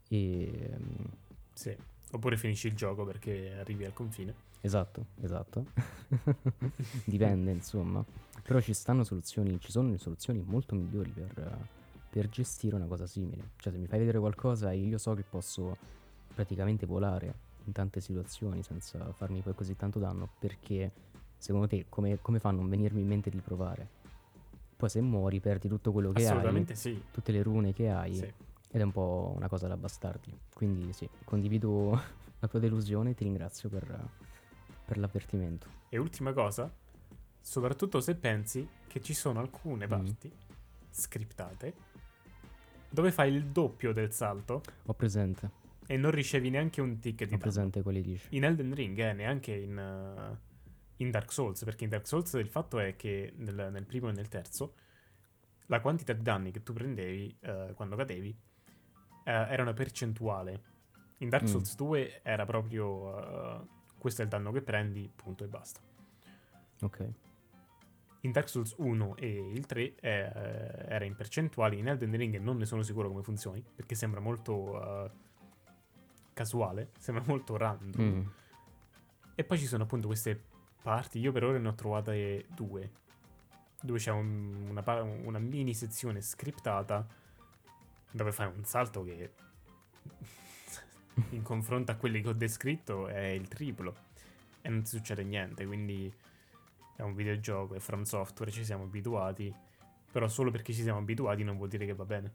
[0.10, 1.06] E, mm,
[1.54, 1.76] sì.
[2.12, 4.34] Oppure finisci il gioco perché arrivi al confine.
[4.62, 5.66] esatto, esatto.
[7.06, 8.04] Dipende, insomma.
[8.42, 11.68] Però ci stanno soluzioni, ci sono soluzioni molto migliori per,
[12.10, 13.52] per gestire una cosa simile.
[13.58, 15.78] Cioè, se mi fai vedere qualcosa io so che posso
[16.34, 20.92] praticamente volare in tante situazioni senza farmi poi così tanto danno, perché
[21.38, 23.99] secondo te come, come fa a non venirmi in mente di provare?
[24.80, 27.04] Poi se muori perdi tutto quello che hai, Assolutamente sì.
[27.12, 28.24] tutte le rune che hai, sì.
[28.24, 30.34] ed è un po' una cosa da bastardi.
[30.54, 31.90] Quindi sì, condivido
[32.40, 34.10] la tua delusione e ti ringrazio per,
[34.86, 35.68] per l'avvertimento.
[35.90, 36.74] E ultima cosa,
[37.42, 39.90] soprattutto se pensi che ci sono alcune Mm.
[39.90, 40.32] parti
[40.92, 41.74] scriptate
[42.90, 45.52] dove fai il doppio del salto Ho presente,
[45.88, 48.28] e non ricevi neanche un tick di ho presente quelli dici.
[48.30, 50.38] In Elden Ring, eh, neanche in, eh,
[51.00, 54.12] in Dark Souls, perché in Dark Souls il fatto è che nel, nel primo e
[54.12, 54.76] nel terzo
[55.68, 58.30] la quantità di danni che tu prendevi eh, quando cadevi
[59.24, 60.64] eh, era una percentuale.
[61.18, 61.48] In Dark Mm.
[61.48, 65.80] Souls 2 era proprio eh, questo è il danno che prendi, punto e basta.
[66.82, 67.10] Ok.
[68.22, 72.58] In Dark Souls 1 e il 3 eh, era in percentuali, in Elden Ring non
[72.58, 75.12] ne sono sicuro come funzioni, perché sembra molto eh,
[76.34, 78.02] casuale, sembra molto random.
[78.04, 78.28] Mm.
[79.36, 80.48] E poi ci sono appunto queste
[80.82, 82.90] parti, io per ora ne ho trovate due,
[83.82, 87.06] dove c'è un- una, una mini sezione scriptata
[88.12, 89.32] dove fai un salto che
[91.32, 93.96] in confronto a quelli che ho descritto è il triplo
[94.62, 96.12] e non ti succede niente, quindi
[96.96, 99.54] è un videogioco, è From Software, ci siamo abituati,
[100.12, 102.32] però solo perché ci siamo abituati non vuol dire che va bene,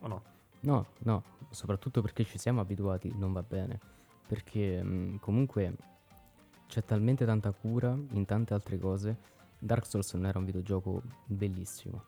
[0.00, 0.22] o no?
[0.60, 3.78] No, no, soprattutto perché ci siamo abituati non va bene.
[4.26, 5.74] Perché mm, comunque
[6.66, 9.16] c'è talmente tanta cura in tante altre cose.
[9.58, 12.02] Dark Souls non era un videogioco bellissimo.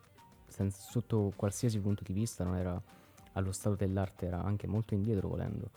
[0.47, 2.81] Sen- sotto qualsiasi punto di vista non era
[3.33, 5.69] allo stato dell'arte, era anche molto indietro volendo.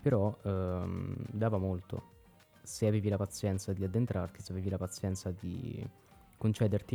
[0.00, 2.14] Però ehm, dava molto.
[2.62, 5.84] Se avevi la pazienza di addentrarti, se avevi la pazienza di
[6.36, 6.94] concederti,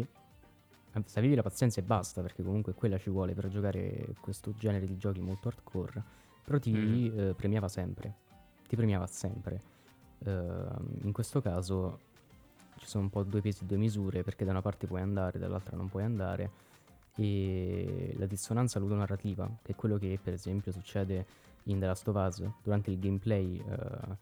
[0.93, 4.53] eh, se avevi la pazienza e basta, perché comunque quella ci vuole per giocare questo
[4.57, 6.03] genere di giochi molto hardcore,
[6.43, 7.19] però ti Mhm.
[7.19, 8.13] eh, premiava sempre,
[8.67, 9.61] ti premiava sempre.
[10.25, 11.99] Ehm, in questo caso
[12.77, 15.39] ci sono un po' due pesi e due misure, perché da una parte puoi andare,
[15.39, 16.49] dall'altra non puoi andare,
[17.15, 21.25] e la dissonanza ludonarrativa, che è quello che per esempio succede
[21.65, 24.17] in The Last of Us, durante il gameplay eh,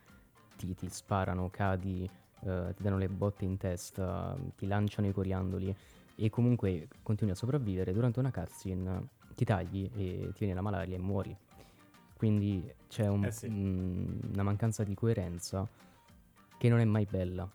[0.58, 5.74] ti, ti sparano, cadi, eh, ti danno le botte in testa, ti lanciano i coriandoli
[6.16, 10.98] e comunque continui a sopravvivere, durante una cutscene ti tagli e ti viene la malaria
[10.98, 11.38] e muori.
[12.20, 13.50] Quindi c'è un- Eh sì.
[13.50, 15.66] mm, una mancanza di coerenza
[16.58, 17.50] che non è mai bella.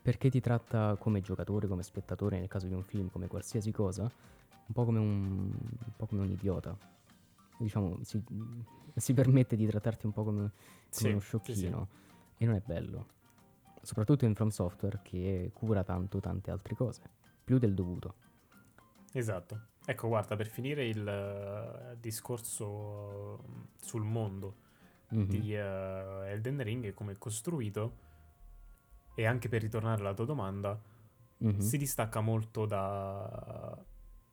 [0.00, 4.02] Perché ti tratta come giocatore, come spettatore, nel caso di un film, come qualsiasi cosa,
[4.02, 6.78] un po' come un, un, po' come un idiota.
[7.58, 8.22] Diciamo, si,
[8.94, 10.52] si permette di trattarti un po' come, come
[10.88, 11.26] Sì, uno sì, sì.
[11.26, 11.88] sciocchino.
[12.38, 13.06] E non è bello.
[13.82, 17.02] Soprattutto in From Software che cura tanto tante altre cose.
[17.42, 18.14] Più del dovuto.
[19.14, 19.60] Esatto.
[19.88, 24.64] Ecco, guarda, per finire il eh, discorso eh, sul mondo
[25.10, 25.24] Mhm.
[25.26, 28.04] di eh, Elden Ring e come è costruito,
[29.14, 30.78] e anche per ritornare alla tua domanda,
[31.38, 31.60] Mhm.
[31.60, 33.78] si distacca molto da,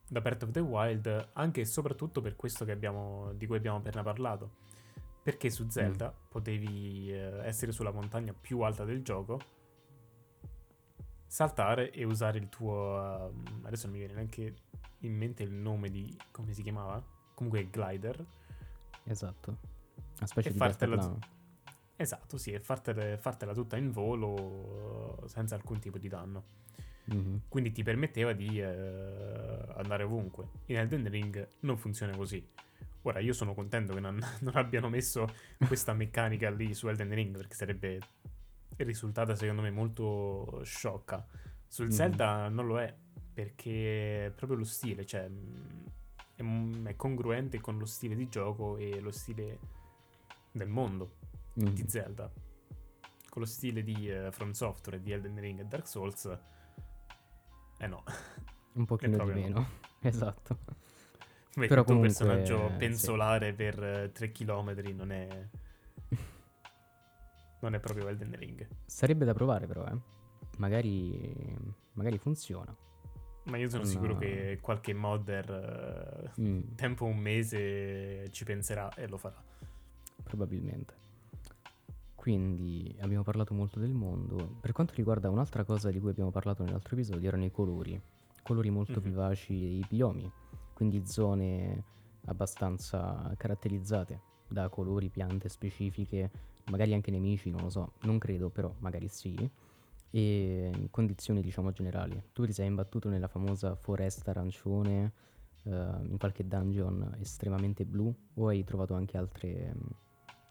[0.07, 3.77] da Breath of the Wild, anche e soprattutto per questo che abbiamo, di cui abbiamo
[3.77, 4.61] appena parlato.
[5.21, 9.39] Perché su Zelda potevi eh, essere sulla montagna più alta del gioco,
[11.33, 13.27] saltare e usare il tuo...
[13.27, 14.53] ehm, adesso non mi viene neanche
[14.99, 16.15] in mente il nome di...
[16.29, 17.03] come si chiamava?
[17.33, 18.23] Comunque glider.
[19.05, 19.57] Esatto.
[20.17, 21.31] Una specie E di fartela deltaplano.
[21.95, 26.43] Esatto, sì, e fartela, fartela tutta in volo senza alcun tipo di danno.
[27.05, 27.41] Mhm.
[27.49, 30.49] Quindi ti permetteva di eh, andare ovunque.
[30.67, 32.47] In Elden Ring non funziona così.
[33.01, 35.27] Ora, io sono contento che non, non abbiano messo
[35.65, 37.99] questa meccanica lì su Elden Ring, perché sarebbe
[38.77, 41.25] risultata secondo me molto sciocca.
[41.67, 41.91] Sul Mhm.
[41.91, 42.93] Zelda non lo è,
[43.33, 45.85] perché è proprio lo stile, cioè mh,
[46.35, 49.59] è, è congruente con lo stile di gioco e lo stile
[50.51, 51.15] del mondo
[51.55, 51.69] Mhm.
[51.73, 52.31] di Zelda.
[53.29, 56.25] Con lo stile di eh, From Software, di Elden Ring e Dark Souls,
[57.79, 58.03] eh no.
[58.73, 59.41] Un pochino di proprio no.
[59.47, 59.69] meno.
[60.01, 60.57] esatto.
[61.55, 62.75] Vedi, Però comunque, personaggio sì.
[62.77, 65.49] pensolare per 3 km non è.
[67.63, 68.67] Non è proprio Elden Ring.
[68.85, 69.97] Sarebbe da provare però, eh.
[70.57, 71.33] Magari,
[71.93, 72.75] magari funziona.
[73.45, 73.89] Ma io sono No.
[73.89, 79.41] sicuro che qualche modder, eh, Mm, tempo un mese, ci penserà e lo farà.
[80.23, 81.01] probabilmente.
[82.15, 84.55] Quindi abbiamo parlato molto del mondo.
[84.61, 88.01] Per quanto riguarda un'altra cosa di cui abbiamo parlato nell'altro episodio erano i colori.
[88.41, 89.01] Colori molto Mhm.
[89.01, 90.31] vivaci e i biomi.
[90.73, 91.83] Quindi zone
[92.25, 96.31] abbastanza caratterizzate da colori, piante specifiche,
[96.65, 99.49] magari anche nemici, non lo so, non credo, però magari sì.
[100.11, 102.21] E condizioni diciamo generali.
[102.33, 105.11] Tu ti sei imbattuto nella famosa foresta arancione,
[105.63, 109.73] eh, in qualche dungeon estremamente blu, o hai trovato anche altre,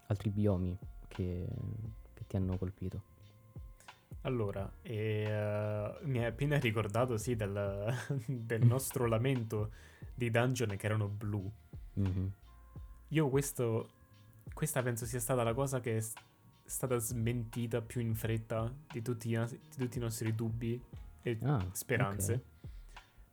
[0.07, 1.47] altri biomi che,
[2.13, 3.11] che ti hanno colpito?
[4.25, 7.93] Allora, e, uh, mi hai appena ricordato, sì, del,
[8.25, 9.71] del nostro lamento
[10.15, 11.51] di dungeon che erano blu.
[11.99, 12.27] Mm-hmm.
[13.09, 13.89] Io questo,
[14.53, 16.03] questa penso sia stata la cosa che è
[16.65, 20.81] stata smentita più in fretta di tutti, i, di tutti i nostri dubbi
[21.21, 22.33] e ah, speranze.
[22.33, 22.71] Okay.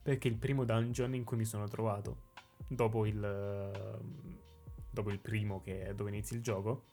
[0.02, 2.28] Perché il primo dungeon in cui mi sono trovato,
[2.66, 4.00] dopo il,
[4.90, 6.84] dopo il primo che è dove inizi il gioco,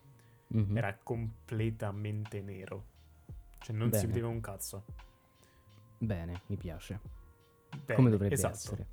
[0.55, 0.77] mm-hmm.
[0.77, 2.95] era completamente nero.
[3.59, 4.01] Cioè non Bene.
[4.01, 4.83] si vedeva un cazzo.
[5.97, 6.99] Bene, mi piace.
[7.69, 8.53] Bene, Come dovrebbe esatto.
[8.53, 8.87] essere.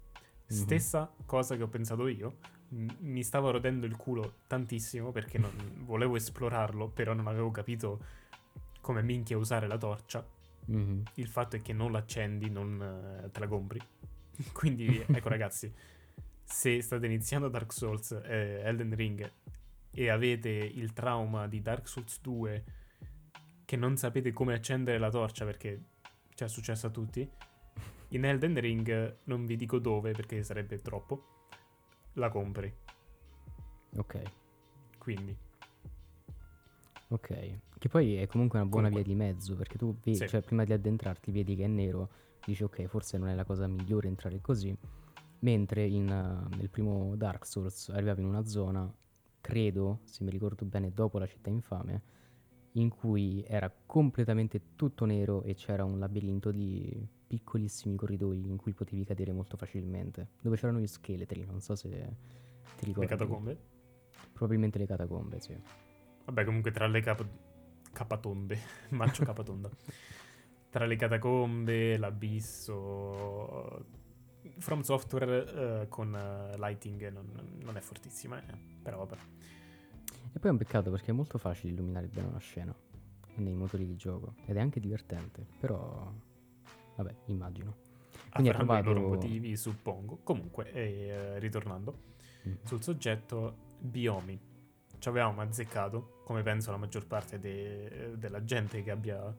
[0.52, 0.62] Mm-hmm.
[0.62, 2.38] Stessa cosa che ho pensato io.
[2.74, 5.52] Mi stavo rodendo il culo tantissimo perché non
[5.84, 8.22] volevo esplorarlo, però non avevo capito
[8.80, 10.26] come minchia usare la torcia.
[10.70, 11.00] Mm-hmm.
[11.14, 13.80] Il fatto è che non l'accendi, non uh, te la compri.
[14.52, 15.72] Quindi, ecco ragazzi,
[16.42, 19.32] se state iniziando Dark Souls e eh, Elden Ring
[19.90, 22.64] e avete il trauma di Dark Souls 2
[23.64, 25.80] che non sapete come accendere la torcia perché
[26.34, 27.28] ci è successo a tutti,
[28.08, 31.33] in Elden Ring non vi dico dove perché sarebbe troppo,
[32.14, 32.72] la compri.
[33.96, 34.22] Ok.
[34.98, 35.36] Quindi.
[37.08, 39.14] Ok, che poi è comunque una buona comunque.
[39.14, 40.26] via di mezzo perché tu vedi, sì.
[40.26, 42.08] cioè, prima di addentrarti vedi che è nero,
[42.44, 44.76] dici ok, forse non è la cosa migliore entrare così,
[45.40, 48.92] mentre in, uh, nel primo Dark Souls arrivavi in una zona,
[49.40, 52.02] credo, se mi ricordo bene, dopo la città infame,
[52.76, 58.72] in cui era completamente tutto nero e c'era un labirinto di piccolissimi corridoi in cui
[58.72, 61.88] potevi cadere molto facilmente, dove c'erano gli scheletri, non so se
[62.76, 63.10] ti ricordi.
[63.10, 63.58] Le catacombe?
[64.32, 65.56] Probabilmente le catacombe, sì.
[66.24, 67.26] Vabbè, comunque tra le cap-
[67.92, 68.58] capatombe,
[68.90, 69.70] mancio capatonda.
[70.70, 74.02] tra le catacombe, l'abisso...
[74.58, 79.16] From Software uh, con uh, lighting non, non, è fortissima, eh, però vabbè.
[80.34, 82.74] E poi è un peccato perché è molto facile illuminare bene una scena
[83.36, 86.12] nei motori di gioco ed è anche divertente, però
[86.96, 87.76] vabbè, immagino.
[88.32, 88.90] Quindi Avranno trovato...
[88.90, 90.18] i loro motivi, suppongo.
[90.24, 91.98] Comunque, eh, ritornando
[92.48, 92.52] mm.
[92.64, 94.36] sul soggetto biomi.
[94.98, 99.32] Ci avevamo azzeccato, come penso la maggior parte de- della gente che abbia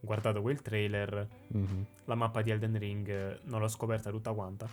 [0.00, 1.82] guardato quel trailer, mm-hmm.
[2.06, 4.68] la mappa di Elden Ring non l'ho scoperta tutta quanta,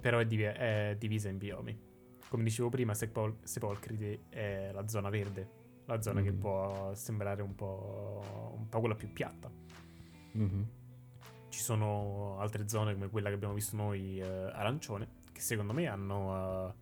[0.00, 1.88] però è, div- è divisa in biomi
[2.30, 5.48] come dicevo prima, Sepol- Sepolcride è la zona verde,
[5.86, 6.30] la zona mm-hmm.
[6.30, 9.50] che può sembrare un po', un po' quella più piatta.
[10.38, 10.62] Mm-hmm.
[11.48, 15.88] Ci sono altre zone come quella che abbiamo visto noi, uh, arancione, che secondo me
[15.88, 16.66] hanno...
[16.66, 16.72] Uh,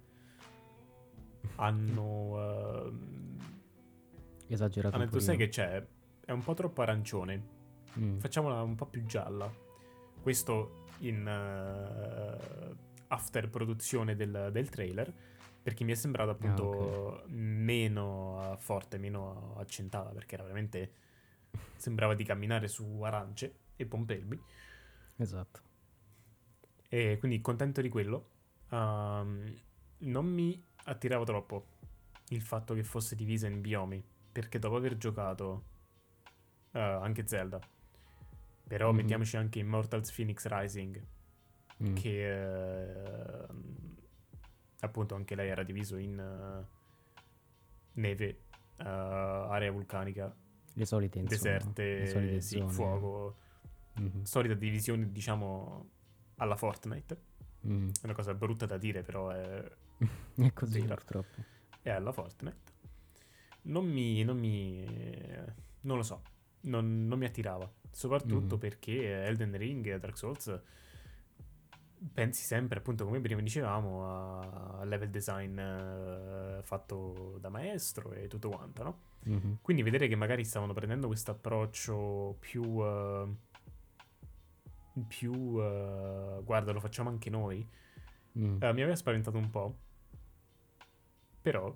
[1.56, 2.84] hanno...
[2.84, 3.36] Uh,
[4.48, 4.96] Esagerato.
[4.96, 5.82] Hanno detto, sai che c'è?
[6.26, 7.42] È un po' troppo arancione.
[7.98, 8.18] Mm.
[8.18, 9.50] Facciamola un po' più gialla.
[10.20, 15.36] Questo in uh, after produzione del, del trailer
[15.68, 17.30] perché mi è sembrata appunto ah, okay.
[17.30, 20.92] meno forte, meno accentata, perché era veramente
[21.76, 24.40] sembrava di camminare su arance e pompelmi.
[25.16, 25.60] Esatto.
[26.88, 28.30] E quindi contento di quello.
[28.70, 29.44] Um,
[29.98, 31.66] non mi attirava troppo
[32.28, 34.02] il fatto che fosse divisa in biomi,
[34.32, 35.64] perché dopo aver giocato
[36.70, 37.60] uh, anche Zelda,
[38.66, 38.96] però mm-hmm.
[38.96, 41.06] mettiamoci anche Immortals Phoenix Rising,
[41.82, 41.94] mm.
[41.94, 43.96] che uh,
[44.80, 46.64] appunto anche lei era diviso in uh,
[48.00, 48.40] neve,
[48.78, 50.34] uh, area vulcanica,
[50.72, 53.36] le solite insomma, deserte, le solite sì, fuoco,
[54.00, 54.22] mm-hmm.
[54.22, 55.90] solita divisione diciamo
[56.36, 57.26] alla Fortnite.
[57.66, 57.88] Mm.
[57.88, 59.70] È una cosa brutta da dire, però è,
[60.36, 60.94] è così vera.
[60.94, 61.42] purtroppo.
[61.82, 62.76] È alla Fortnite.
[63.62, 64.84] Non mi, non mi,
[65.82, 66.22] non lo so,
[66.60, 68.60] non, non mi attirava, soprattutto mm.
[68.60, 70.60] perché Elden Ring e Dark Souls
[72.12, 78.48] pensi sempre, appunto, come prima dicevamo, a level design uh, fatto da maestro e tutto
[78.48, 78.98] quanto, no?
[79.28, 79.52] Mm-hmm.
[79.62, 82.62] Quindi vedere che magari stavano prendendo questo approccio più...
[82.62, 83.36] Uh,
[85.06, 85.32] più...
[85.32, 87.66] Uh, guarda, lo facciamo anche noi.
[88.38, 88.58] Mm.
[88.60, 89.76] mi aveva spaventato un po'.
[91.40, 91.74] Però,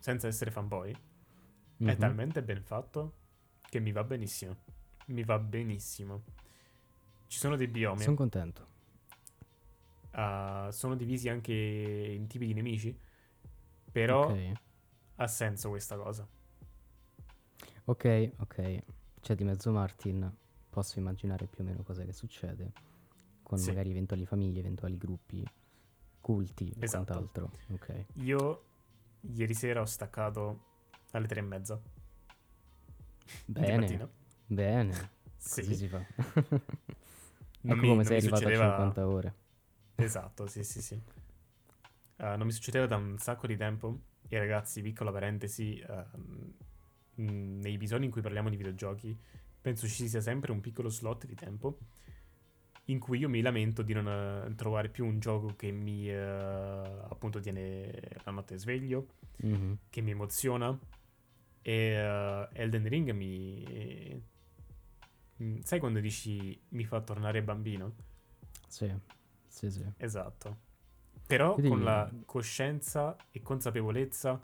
[0.00, 1.92] senza essere fanboy, mm-hmm.
[1.92, 3.14] è talmente ben fatto
[3.68, 4.56] che mi va benissimo.
[5.06, 6.22] Mi va benissimo.
[7.26, 8.02] Ci sono dei biomi.
[8.02, 8.76] Sono contento
[10.18, 12.96] uh, sono divisi anche in tipi di nemici.
[13.90, 14.52] Però okay.
[15.16, 16.26] ha senso questa cosa.
[17.84, 18.82] Ok, ok.
[19.20, 20.30] C'è di mezzo Martin.
[20.68, 22.72] Posso immaginare più o meno cosa che succede.
[23.42, 23.68] Con sì.
[23.68, 25.42] magari eventuali famiglie, eventuali gruppi,
[26.20, 27.04] culti e esatto.
[27.04, 27.50] quant'altro.
[27.72, 28.04] Ok.
[28.16, 28.62] Io
[29.20, 30.66] ieri sera ho staccato
[31.12, 31.80] alle tre e mezza.
[33.46, 34.10] Bene.
[34.46, 35.10] Bene.
[35.36, 35.62] sì.
[35.62, 35.98] Così si fa.
[37.62, 38.66] ecco mi, come sei arrivato succedeva...
[38.66, 39.34] a 50 ore.
[40.00, 40.94] Esatto, sì, sì, sì.
[40.94, 43.98] Uh, non mi succedeva da un sacco di tempo.
[44.28, 46.52] E ragazzi, piccola parentesi, uh,
[47.14, 49.16] nei episodi in cui parliamo di videogiochi,
[49.60, 51.78] penso ci sia sempre un piccolo slot di tempo
[52.86, 56.14] in cui io mi lamento di non eh, trovare più un gioco che mi eh,
[56.16, 57.92] appunto tiene
[58.24, 59.06] la notte sveglio,
[59.42, 59.78] Mhm.
[59.90, 60.76] che mi emoziona
[61.62, 64.22] e Elden Ring mi...
[65.42, 67.94] mm, Sai quando dici mi fa tornare bambino?
[68.68, 68.92] Sì,
[69.58, 69.84] sì, sì.
[69.96, 70.66] Esatto.
[71.26, 74.40] Però Vedi- con la coscienza e consapevolezza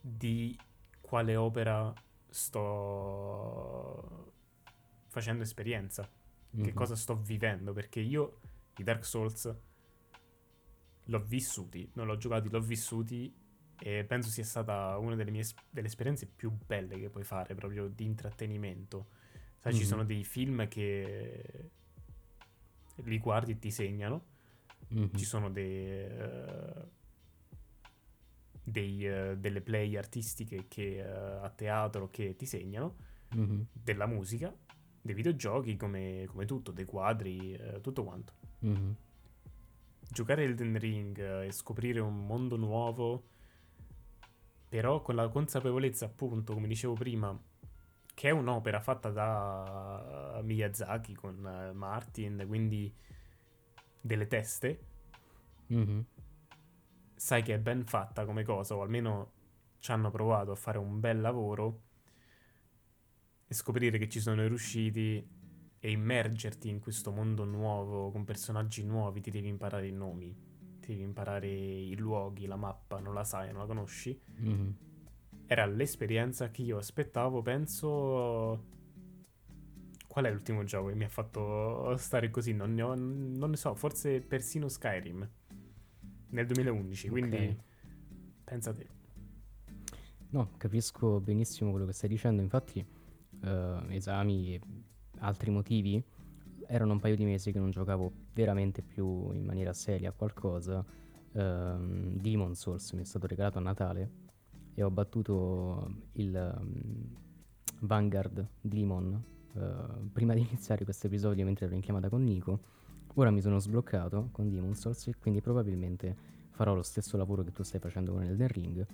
[0.00, 0.58] di
[1.00, 1.92] quale opera
[2.30, 4.32] sto
[5.08, 6.74] facendo esperienza, che Mhm.
[6.74, 8.40] cosa sto vivendo, perché io
[8.78, 9.54] i Dark Souls
[11.04, 13.32] l'ho vissuti, non l'ho giocati, l'ho vissuti
[13.78, 17.88] e penso sia stata una delle mie delle esperienze più belle che puoi fare proprio
[17.88, 19.08] di intrattenimento.
[19.58, 19.86] Sai, ci Mhm.
[19.88, 21.70] sono dei film che
[22.96, 24.32] li guardi e ti segnano
[24.88, 25.14] Mhm.
[25.16, 26.86] ci sono dei, eh,
[28.62, 32.94] dei, eh, delle play artistiche che, eh, a teatro che ti segnano,
[33.34, 33.66] Mhm.
[33.72, 34.54] della musica,
[35.02, 38.32] dei videogiochi come, come tutto, dei quadri, eh, tutto quanto.
[38.60, 38.94] Mhm.
[40.10, 43.24] Giocare Elden Ring eh, e scoprire un mondo nuovo,
[44.68, 47.36] però con la consapevolezza, appunto, come dicevo prima,
[48.14, 52.94] che è un'opera fatta da Miyazaki con eh, Martin, quindi
[54.00, 54.86] delle teste,
[55.66, 56.04] Mhm.
[57.16, 59.32] sai che è ben fatta come cosa, o almeno
[59.78, 61.82] ci hanno provato a fare un bel lavoro
[63.46, 65.26] e scoprire che ci sono riusciti
[65.78, 70.34] e immergerti in questo mondo nuovo con personaggi nuovi, ti devi imparare i nomi,
[70.80, 74.18] ti devi imparare i luoghi, la mappa, non la sai, non la conosci.
[74.26, 74.76] Mhm.
[75.46, 78.72] Era l'esperienza che io aspettavo, penso...
[80.06, 82.52] Qual è l'ultimo gioco che mi ha fatto stare così?
[82.52, 85.28] Non ne, ho- non ne so, forse persino Skyrim
[86.30, 87.56] nel 2011, quindi Ok.
[88.44, 88.86] pensa te.
[90.30, 92.84] No, capisco benissimo quello che stai dicendo, infatti
[93.44, 94.60] eh, esami e
[95.18, 96.02] altri motivi
[96.66, 100.84] erano un paio di mesi che non giocavo veramente più in maniera seria a qualcosa.
[101.32, 104.10] Ehm, Demon Souls mi è stato regalato a Natale
[104.74, 107.16] e ho battuto il um,
[107.80, 109.22] Vanguard Demon
[109.54, 112.72] eh, prima di iniziare questo episodio mentre ero in chiamata con Nico.
[113.14, 116.16] Ora mi sono sbloccato con Demon Souls e quindi probabilmente
[116.50, 118.86] farò lo stesso lavoro che tu stai facendo con Elden Ring.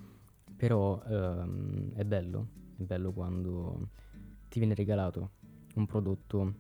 [0.57, 3.89] Però ehm, è bello, è bello quando
[4.49, 5.31] ti viene regalato
[5.77, 6.55] un prodotto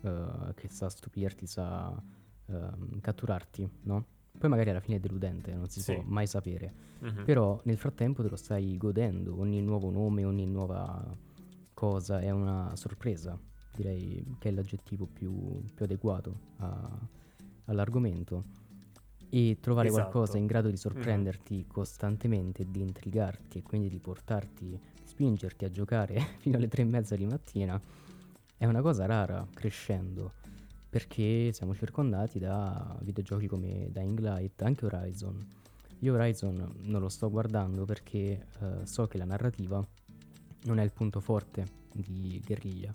[0.00, 2.02] eh, che sa stupirti, sa
[2.46, 4.06] ehm, catturarti, no?
[4.42, 5.92] Poi magari alla fine è deludente, non si Sì.
[5.94, 6.72] può mai sapere.
[6.98, 7.22] Mhm.
[7.24, 11.16] Però nel frattempo te lo stai godendo, ogni nuovo nome, ogni nuova
[11.72, 13.38] cosa è una sorpresa.
[13.76, 16.98] Direi che è l'aggettivo più, più adeguato a-
[17.66, 18.42] all'argomento.
[19.30, 20.10] E trovare Esatto.
[20.10, 26.16] qualcosa in grado di sorprenderti costantemente, di intrigarti e quindi di portarti, spingerti a giocare
[26.40, 27.80] fino alle tre e mezza di mattina,
[28.56, 30.32] è una cosa rara crescendo.
[30.92, 35.42] Perché siamo circondati da videogiochi come Dying Light, anche Horizon.
[36.00, 39.82] Io Horizon non lo sto guardando perché eh, so che la narrativa
[40.64, 42.92] non è il punto forte di Guerriglia.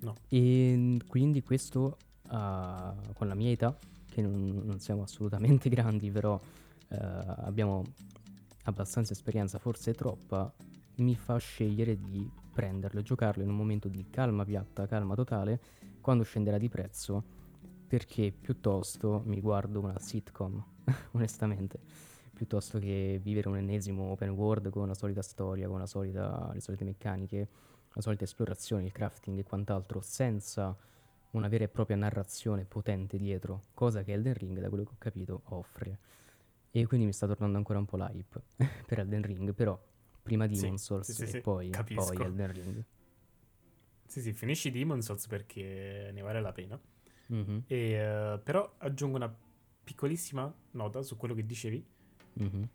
[0.00, 0.16] No.
[0.28, 3.74] E quindi questo ah, con la mia età,
[4.10, 6.38] che non, non siamo assolutamente grandi, però
[6.88, 7.84] eh, abbiamo
[8.64, 10.52] abbastanza esperienza, forse troppa,
[10.96, 15.60] mi fa scegliere di prenderlo e giocarlo in un momento di calma piatta, calma totale,
[16.08, 17.22] quando scenderà di prezzo,
[17.86, 20.64] perché piuttosto mi guardo una sitcom,
[21.12, 21.78] onestamente,
[22.32, 26.84] piuttosto che vivere un ennesimo open world con la solita storia, con solita- le solite
[26.84, 27.48] meccaniche,
[27.92, 30.74] la solita esplorazione, il crafting e quant'altro, senza
[31.32, 34.96] una vera e propria narrazione potente dietro, cosa che Elden Ring, da quello che ho
[34.96, 35.98] capito, offre.
[36.70, 38.40] E quindi mi sta tornando ancora un po' l'hype
[38.86, 39.78] per Elden Ring, però
[40.22, 42.84] prima Sì, Demon Souls sì, sì, e sì, poi, poi Elden Ring.
[44.08, 46.80] Sì, sì, finisci Demon Souls perché ne vale la pena.
[47.26, 49.32] Mhm, E, eh, però aggiungo una
[49.84, 51.86] piccolissima nota su quello che dicevi.
[52.34, 52.68] mhm,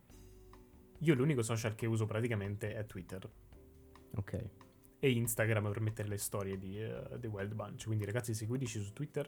[1.00, 3.28] Io l'unico social che uso praticamente è Twitter
[4.16, 4.50] Ok.
[5.00, 7.86] e Instagram per mettere le storie di eh, The Wild Bunch.
[7.86, 9.28] Quindi ragazzi seguiteci su Twitter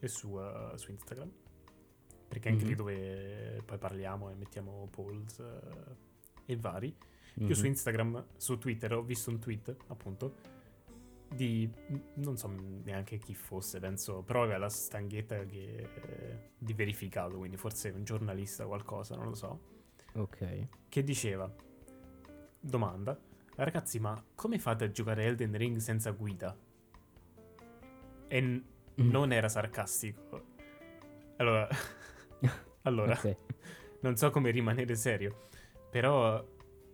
[0.00, 1.30] e su, eh, su Instagram.
[2.28, 2.76] Perché è anche lì Mhm.
[2.76, 5.40] dove poi parliamo e mettiamo polls
[6.46, 6.94] e vari.
[7.36, 10.34] Io su mhm, Instagram, su Twitter ho visto un tweet, appunto,
[11.34, 11.68] di
[12.14, 12.48] non so
[12.84, 18.04] neanche chi fosse, penso, però aveva la stanghetta che, eh, di verificato, quindi forse un
[18.04, 19.60] giornalista o qualcosa, non lo so,
[20.14, 20.68] Ok.
[20.88, 21.52] che diceva,
[22.60, 23.18] domanda,
[23.56, 26.56] ragazzi, ma come fate a giocare Elden Ring senza guida?
[28.28, 28.64] E n-
[29.00, 29.10] Mm.
[29.10, 30.52] non era sarcastico.
[31.38, 31.66] Allora,
[32.82, 33.36] allora Ok.
[34.02, 35.48] non so come rimanere serio,
[35.90, 36.42] però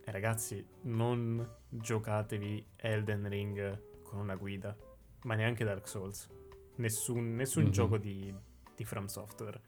[0.05, 4.77] ragazzi, non giocatevi Elden Ring con una guida.
[5.25, 6.29] ma neanche Dark Souls.
[6.77, 7.71] Nessun, nessun Mhm.
[7.71, 8.35] gioco di,
[8.75, 9.61] di From Software.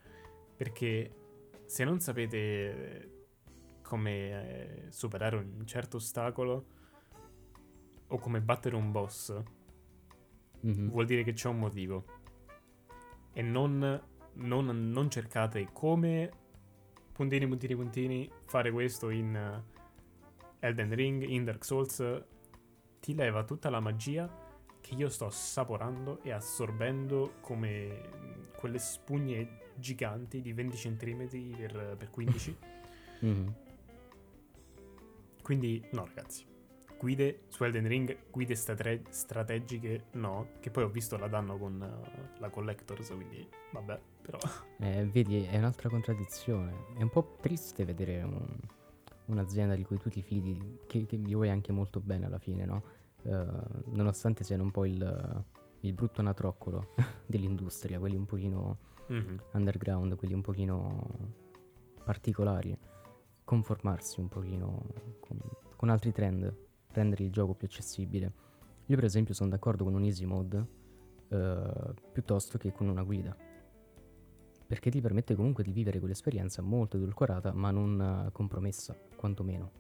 [0.57, 1.15] Perché
[1.67, 3.27] se non sapete
[3.83, 4.13] come
[4.87, 6.65] eh, superare un certo ostacolo
[8.07, 9.39] o come battere un boss,
[10.61, 10.89] Mhm.
[10.89, 12.05] vuol dire che c'è un motivo.
[13.35, 14.03] E non,
[14.35, 16.31] non- non cercate come
[17.13, 19.63] puntini, puntini, puntini fare questo in eh,
[20.67, 22.25] Elden Ring, in Dark Souls.
[23.03, 24.31] Ti leva tutta la magia
[24.81, 31.27] che io sto assaporando e assorbendo come mm, quelle spugne giganti di 20 cm
[31.57, 32.57] per, per 15.
[33.23, 33.55] Mhm.
[35.43, 36.45] Quindi, no, ragazzi.
[36.99, 40.49] Guide su Elden Ring, guide strate- strategiche, no.
[40.61, 44.39] Che poi ho visto la danno con eh, la Collectors, quindi vabbè, però.
[44.81, 46.87] Eh, vedi, è un'altra contraddizione.
[46.97, 48.59] È un po' triste vedere un-
[49.27, 52.65] un'azienda di cui tu ti fidi, che, che gli vuoi anche molto bene alla fine,
[52.65, 52.83] no?
[53.23, 53.47] Eh,
[53.93, 55.45] nonostante siano un po' il,
[55.81, 56.89] il brutto anatroccolo
[57.27, 59.43] dell'industria, quelli un pochino Mhm.
[59.53, 61.09] underground, quelli un pochino
[62.05, 62.77] particolari,
[63.45, 64.87] conformarsi un pochino
[65.21, 65.39] con,
[65.77, 66.55] con altri trend,
[66.93, 68.33] rendere il gioco più accessibile.
[68.87, 70.67] Io per esempio sono d'accordo con un easy mode
[71.29, 73.37] eh, piuttosto che con una guida,
[74.67, 79.71] perché ti permette comunque di vivere quell'esperienza molto edulcorata ma non eh, compromessa, quantomeno.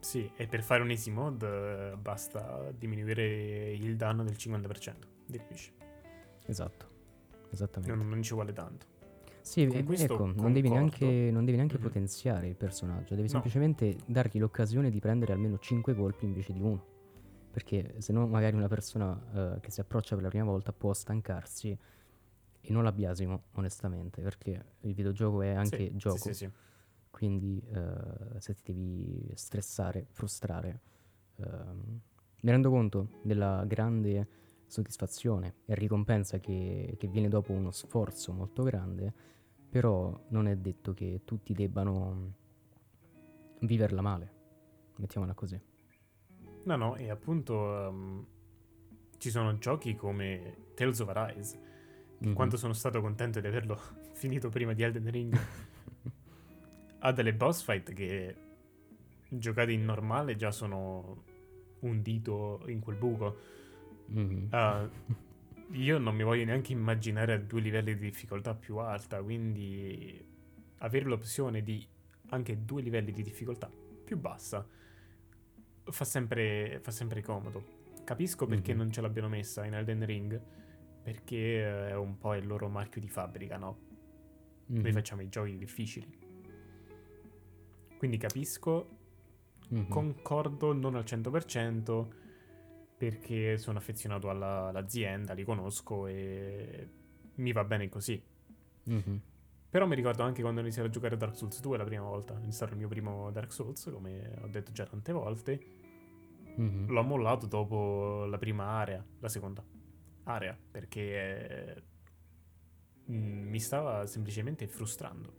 [0.00, 5.38] Sì, e per fare un easy mode eh, basta diminuire il danno del 50% di
[5.38, 5.72] nemici.
[6.46, 6.86] Esatto,
[7.50, 7.94] esattamente.
[7.96, 8.86] Non, non ci vuole tanto.
[9.40, 11.82] Sì, Con e- questo ecco, non devi, neanche, non devi neanche Mhm.
[11.82, 13.32] potenziare il personaggio, devi No.
[13.32, 16.84] semplicemente dargli l'occasione di prendere almeno 5 colpi invece di uno.
[17.50, 20.92] Perché se no magari una persona eh, che si approccia per la prima volta può
[20.92, 21.76] stancarsi
[22.62, 26.50] e non la biasimo onestamente, perché il videogioco è anche Sì, gioco, Sì, sì, sì.
[27.10, 30.80] Quindi eh, se ti devi stressare, frustrare,
[31.36, 32.00] ehm,
[32.42, 38.62] mi rendo conto della grande soddisfazione e ricompensa che, che viene dopo uno sforzo molto
[38.62, 39.12] grande,
[39.68, 42.34] però non è detto che tutti debbano
[43.60, 44.32] viverla male,
[44.96, 45.60] mettiamola così.
[46.62, 48.26] No, no, e appunto ehm,
[49.18, 51.58] ci sono giochi come Tales of Arise.
[52.18, 52.34] Mhm.
[52.34, 53.78] Quanto sono stato contento di averlo
[54.12, 55.38] finito prima di Elden Ring.
[57.00, 58.36] ha delle boss fight che
[59.28, 61.24] giocate in normale già sono
[61.80, 63.36] un dito in quel buco.
[64.06, 64.46] Mhm.
[64.50, 64.88] Ah,
[65.72, 70.22] io non mi voglio neanche immaginare a due livelli di difficoltà più alta, quindi
[70.78, 71.86] avere l'opzione di
[72.30, 73.70] anche due livelli di difficoltà
[74.04, 74.66] più bassa
[75.84, 77.78] fa sempre, fa sempre comodo.
[78.04, 78.78] Capisco perché Mhm.
[78.78, 80.40] non ce l'abbiano messa in Elden Ring,
[81.02, 83.78] perché eh, è un po' il loro marchio di fabbrica, no?
[84.66, 84.92] Noi Mhm.
[84.92, 86.19] facciamo i giochi difficili.
[88.00, 88.88] Quindi capisco,
[89.68, 89.88] Mhm.
[89.88, 92.08] concordo non al 100%
[92.96, 96.88] perché sono affezionato alla- all'azienda, li conosco e
[97.34, 98.18] mi va bene così.
[98.84, 99.20] Mhm.
[99.68, 102.40] Però mi ricordo anche quando ho iniziato a giocare Dark Souls 2 la prima volta.
[102.40, 105.60] È stato il mio primo Dark Souls, come ho detto già tante volte.
[106.56, 106.86] Mhm.
[106.90, 109.62] L'ho mollato dopo la prima area, la seconda
[110.24, 111.84] area, perché
[113.10, 115.32] mm, mi stava semplicemente frustrando.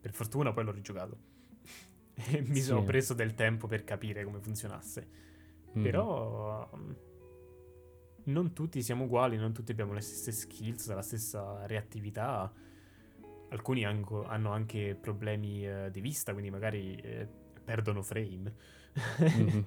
[0.00, 1.32] Per fortuna poi l'ho rigiocato.
[2.14, 2.62] E mi Sì.
[2.62, 5.06] sono preso del tempo per capire come funzionasse.
[5.72, 5.82] Mhm.
[5.82, 6.90] Però mm,
[8.24, 12.52] non tutti siamo uguali, non tutti abbiamo le stesse skills, la stessa reattività.
[13.50, 17.28] Alcuni anco- hanno anche problemi eh, di vista, quindi magari eh,
[17.64, 18.54] perdono frame.
[19.18, 19.64] Mhm.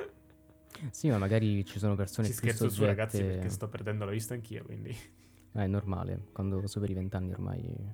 [0.90, 2.86] sì, ma magari ci sono persone Ci più scherzo su soggette...
[2.86, 4.90] ragazzi perché sto perdendo la vista anch'io, quindi...
[4.90, 7.92] Eh, è normale, quando superi i vent'anni ormai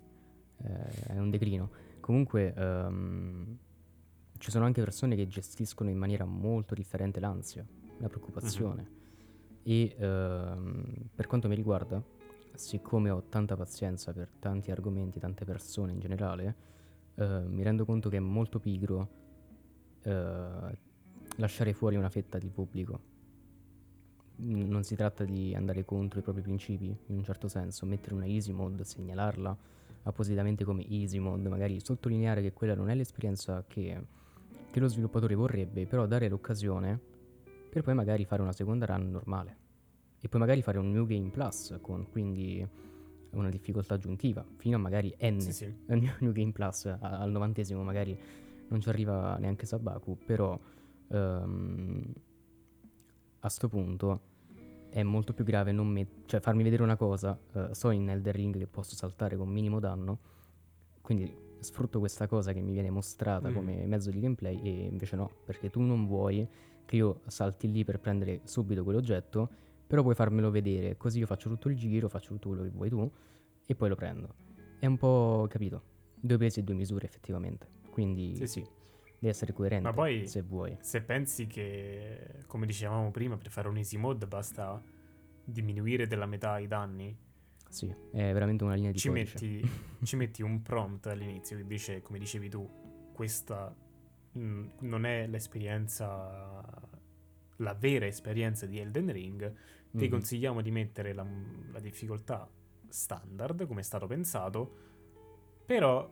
[0.63, 1.71] eh, è un declino.
[2.07, 3.59] Comunque ehm,
[4.39, 7.67] ci sono anche persone che gestiscono in maniera molto differente l'ansia,
[7.99, 8.87] la preoccupazione.
[9.65, 12.01] E ehm, per quanto mi riguarda,
[12.55, 16.55] siccome ho tanta pazienza per tanti argomenti, tante persone in generale,
[17.17, 19.09] eh, mi rendo conto che è molto pigro
[20.03, 20.79] eh,
[21.39, 23.01] lasciare fuori una fetta di pubblico.
[24.37, 28.15] N- Non si tratta di andare contro i propri principi, in un certo senso, mettere
[28.15, 29.75] una easy mode, segnalarla
[30.07, 34.01] appositamente come easy mode, magari sottolineare che quella non è l'esperienza che,
[34.71, 36.99] che lo sviluppatore vorrebbe, però dare l'occasione
[37.71, 39.65] per poi magari fare una seconda run normale.
[40.21, 42.67] E poi magari fare un New Game Plus con quindi
[43.31, 45.75] una difficoltà aggiuntiva, fino a magari N Sì, sì.
[45.87, 48.19] New, Game Plus al novantesimo magari
[48.69, 50.59] non ci arriva neanche Sabaku, però
[51.09, 52.13] ehm,
[53.41, 54.21] a sto punto
[54.97, 58.35] è molto più grave non met- cioè farmi vedere una cosa, eh, so in Elder
[58.35, 60.19] Ring che posso saltare con minimo danno,
[61.03, 61.31] quindi
[61.61, 63.55] sfrutto questa cosa che mi viene mostrata Mm.
[63.55, 66.49] come mezzo di gameplay e invece no, perché tu non vuoi
[66.87, 69.51] che io salti lì per prendere subito quell'oggetto,
[69.87, 72.89] però puoi farmelo vedere, così io faccio tutto il giro, faccio tutto quello che vuoi
[72.89, 73.11] tu
[73.67, 74.29] e poi lo prendo.
[74.79, 75.83] È un po', capito,
[76.19, 77.69] due pesi e due misure effettivamente.
[77.91, 78.67] Quindi sì, sì.
[79.27, 80.77] Devi essere coerente Ma poi- se vuoi.
[80.81, 84.81] Se pensi che, come dicevamo prima, per fare un easy mode basta
[85.45, 87.17] diminuire della metà i danni,
[87.69, 89.33] Sì, è veramente una linea di ci codice.
[89.35, 89.71] metti,
[90.05, 92.69] ci metti un prompt all'inizio che dice, come dicevi tu,
[93.13, 93.75] questa
[94.33, 96.63] non è l'esperienza,
[97.57, 99.55] la vera esperienza di Elden Ring,
[99.93, 100.11] ti Mhm.
[100.11, 101.27] consigliamo di mettere la,
[101.73, 102.49] la difficoltà
[102.89, 104.77] standard, come è stato pensato,
[105.65, 106.09] però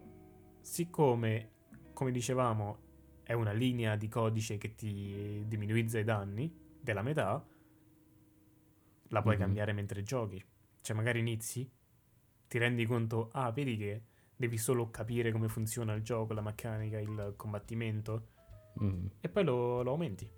[0.60, 1.50] siccome,
[1.92, 2.78] come dicevamo,
[3.24, 7.44] è una linea di codice che ti diminuizza i danni della metà,
[9.08, 9.40] la puoi Mhm.
[9.40, 10.42] cambiare mentre giochi.
[10.80, 11.68] Cioè magari inizi,
[12.46, 14.02] ti rendi conto, ah, vedi che
[14.36, 18.28] devi solo capire come funziona il gioco, la meccanica, il combattimento,
[18.74, 19.10] Mhm.
[19.20, 20.28] e poi lo, lo aumenti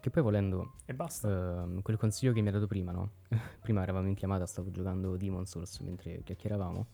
[0.00, 1.62] Che poi volendo, e basta.
[1.62, 3.12] ehm, quel consiglio che mi hai dato prima, no?
[3.62, 6.86] prima eravamo in chiamata, stavo giocando Demon Souls mentre chiacchieravamo,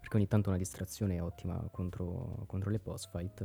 [0.00, 3.44] perché ogni tanto una distrazione è ottima contro, contro le boss fight.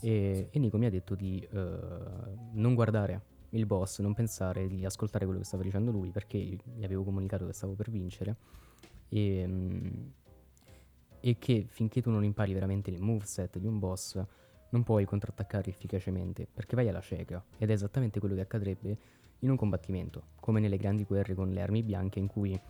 [0.00, 1.78] E, e Nico mi ha detto di eh,
[2.52, 6.84] non guardare il boss, non pensare, di ascoltare quello che stava dicendo lui, perché gli
[6.84, 8.36] avevo comunicato che stavo per vincere.
[9.08, 10.06] E, mm,
[11.20, 14.22] e che finché tu non impari veramente il moveset di un boss,
[14.70, 17.42] non puoi contrattaccare efficacemente, perché vai alla cieca.
[17.56, 18.98] Ed è esattamente quello che accadrebbe
[19.38, 22.60] in un combattimento, come nelle grandi guerre con le armi bianche, in cui eh,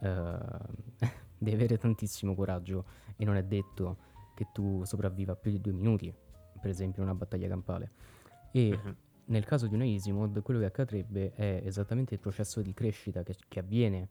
[1.36, 2.84] devi avere tantissimo coraggio
[3.16, 6.14] e non è detto che tu sopravviva più di due minuti,
[6.60, 7.90] per esempio in una battaglia campale.
[8.52, 8.96] E Mhm.
[9.26, 13.22] nel caso di una easy mode, quello che accadrebbe è esattamente il processo di crescita
[13.22, 14.08] che, che avviene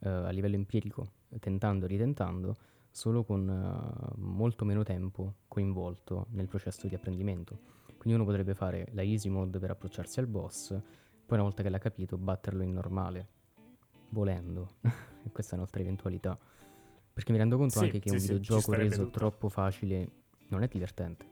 [0.00, 1.06] eh, a livello empirico,
[1.40, 2.56] tentando e ritentando,
[2.90, 7.58] solo con eh, molto meno tempo coinvolto nel processo di apprendimento.
[7.96, 11.68] Quindi uno potrebbe fare la easy mode per approcciarsi al boss, poi una volta che
[11.68, 13.28] l'ha capito batterlo in normale,
[14.10, 14.74] volendo.
[15.26, 16.38] E questa è un'altra eventualità.
[17.12, 19.18] Perché mi rendo conto Sì, anche che sì, un videogioco reso tutto.
[19.18, 20.08] troppo facile
[20.50, 21.26] non è divertente.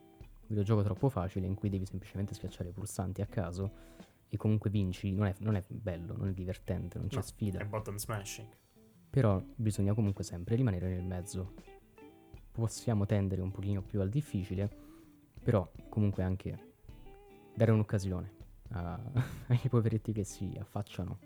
[0.47, 3.71] Un videogioco troppo facile in cui devi semplicemente schiacciare i pulsanti a caso
[4.29, 7.59] e comunque vinci, non è, non è bello, non è divertente, non c'è No, sfida.
[7.59, 8.47] È button smashing.
[9.09, 11.53] Però bisogna comunque sempre rimanere nel mezzo.
[12.51, 14.69] Possiamo tendere un pochino più al difficile,
[15.41, 16.73] però comunque anche
[17.55, 18.31] dare un'occasione
[18.69, 18.99] a-
[19.47, 21.17] ai poveretti che si affacciano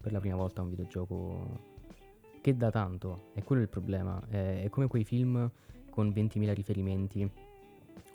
[0.00, 1.72] per la prima volta a un videogioco
[2.40, 3.30] che dà tanto.
[3.34, 4.22] E quello è il problema.
[4.26, 5.50] È, è come quei film
[5.90, 7.30] con 20.000 riferimenti,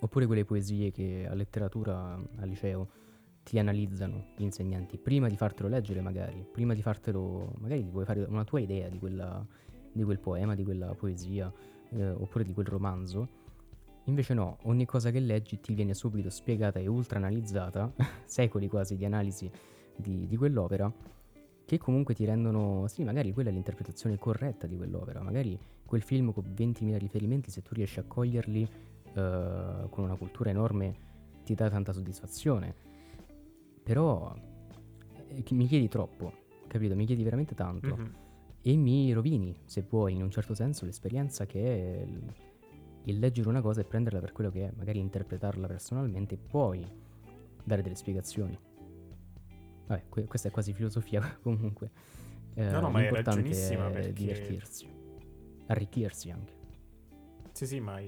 [0.00, 2.88] oppure quelle poesie che a letteratura al liceo
[3.42, 8.04] ti analizzano gli insegnanti prima di fartelo leggere magari, prima di fartelo, magari ti vuoi
[8.04, 9.44] fare una tua idea di, quella,
[9.92, 11.52] di quel poema, di quella poesia,
[11.90, 13.38] eh, oppure di quel romanzo.
[14.04, 17.92] Invece no, ogni cosa che leggi ti viene subito spiegata e ultra analizzata,
[18.24, 19.50] secoli quasi di analisi
[19.96, 20.92] di, di quell'opera,
[21.64, 26.32] che comunque ti rendono, sì, magari quella è l'interpretazione corretta di quell'opera, magari quel film
[26.32, 28.68] con 20.000 riferimenti, se tu riesci a coglierli
[29.14, 31.08] eh, con una cultura enorme,
[31.44, 32.74] ti dà tanta soddisfazione.
[33.82, 34.34] Però
[35.28, 36.32] eh, mi chiedi troppo,
[36.66, 36.94] capito?
[36.94, 38.14] Mi chiedi veramente tanto Mhm.
[38.62, 42.34] e mi rovini, se vuoi, in un certo senso, l'esperienza che è il,
[43.04, 46.84] il leggere una cosa e prenderla per quello che è, magari interpretarla personalmente e poi
[47.64, 48.58] dare delle spiegazioni.
[49.86, 51.90] Vabbè, que- questa è quasi filosofia comunque.
[52.54, 54.86] Eh, No, no, ma ragionissima è perché- divertirsi,
[55.66, 56.52] arricchirsi anche.
[57.52, 57.98] Sì, sì, ma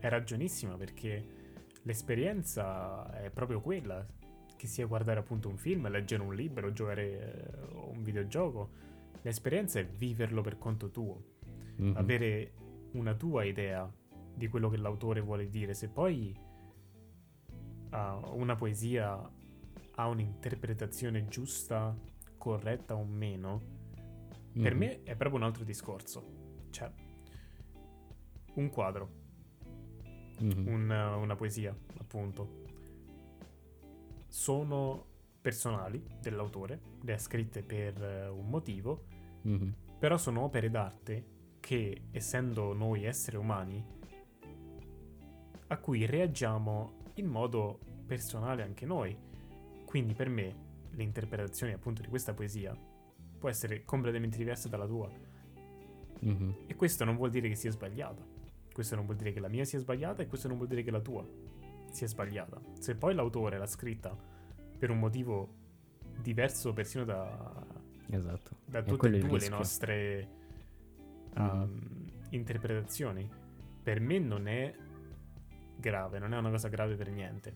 [0.00, 1.24] hai ragionissima perché
[1.82, 4.06] l'esperienza è proprio quella,
[4.56, 8.70] che sia guardare appunto un film, leggere un libro, giocare eh, un videogioco.
[9.22, 11.36] L'esperienza è viverlo per conto tuo,
[11.76, 11.96] Mhm.
[11.96, 12.52] avere
[12.92, 13.88] una tua idea
[14.34, 15.74] di quello che l'autore vuole dire.
[15.74, 16.36] Se poi
[17.90, 19.18] ah, una poesia
[19.94, 21.96] ha un'interpretazione giusta,
[22.36, 23.62] corretta o meno,
[24.52, 24.78] per Mhm.
[24.78, 26.66] me è proprio un altro discorso.
[26.70, 26.90] Cioè,
[28.54, 29.10] un quadro,
[30.38, 30.66] Mhm.
[30.68, 32.66] un- una poesia, appunto,
[34.26, 35.04] sono
[35.40, 39.04] personali dell'autore, le ha scritte per eh, un motivo,
[39.42, 39.74] Mhm.
[39.98, 41.24] però sono opere d'arte
[41.60, 43.84] che, essendo noi esseri umani,
[45.68, 49.16] a cui reagiamo in modo personale anche noi.
[49.84, 52.76] Quindi per me l'interpretazione appunto di questa poesia
[53.38, 55.10] può essere completamente diversa dalla tua.
[56.20, 56.54] Mhm.
[56.66, 58.36] E questo non vuol dire che sia sbagliata.
[58.78, 60.92] Questo non vuol dire che la mia sia sbagliata e questo non vuol dire che
[60.92, 61.26] la tua
[61.90, 62.60] sia sbagliata.
[62.78, 64.16] Se poi l'autore l'ha scritta
[64.78, 65.52] per un motivo
[66.22, 67.64] diverso persino da,
[68.08, 68.58] Esatto.
[68.64, 70.28] da tutte e due le nostre
[71.34, 71.44] Mhm.
[71.60, 73.28] um, interpretazioni,
[73.82, 74.72] per me non è
[75.76, 77.52] grave, non è una cosa grave per niente.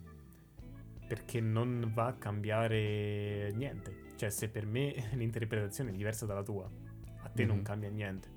[1.07, 4.15] perché non va a cambiare niente.
[4.17, 6.65] Cioè, se per me l'interpretazione è diversa dalla tua,
[7.23, 7.55] a te mm-hmm.
[7.55, 8.29] non cambia niente.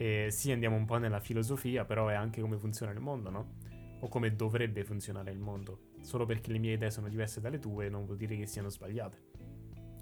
[0.00, 3.54] E sì, andiamo un po' nella filosofia, però è anche come funziona il mondo, no?
[3.98, 5.86] O come dovrebbe funzionare il mondo.
[6.02, 9.18] Solo perché le mie idee sono diverse dalle tue non vuol dire che siano sbagliate.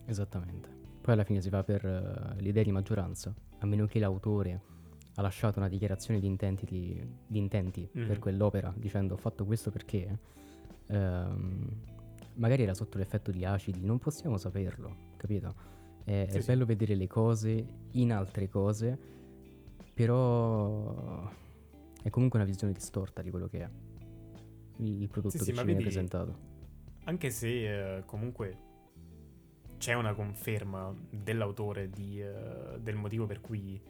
[0.05, 0.68] Esattamente.
[1.01, 4.61] Poi alla fine si va per uh, l'idea di maggioranza, a meno che l'autore
[5.14, 8.07] ha lasciato una dichiarazione di intenti, di, di intenti mm.
[8.07, 10.18] per quell'opera dicendo ho fatto questo perché
[10.88, 11.70] um,
[12.34, 15.55] magari era sotto l'effetto di acidi, non possiamo saperlo, capito?
[16.05, 16.47] È, sì, è sì.
[16.47, 19.15] bello vedere le cose in altre cose
[19.97, 21.26] però
[22.03, 23.70] è comunque una visione distorta di quello che è
[24.80, 26.38] il prodotto sì, che sì, ci viene presentato.
[27.05, 28.59] Anche se uh, comunque
[29.78, 33.80] c'è una conferma dell'autore di, uh, del motivo per cui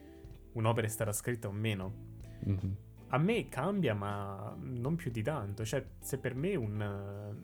[0.53, 1.93] un'opera è stata scritta o meno.
[2.49, 2.73] Mm-hmm.
[3.09, 5.65] A me cambia, ma non più di tanto.
[5.65, 7.37] Cioè, se per me un,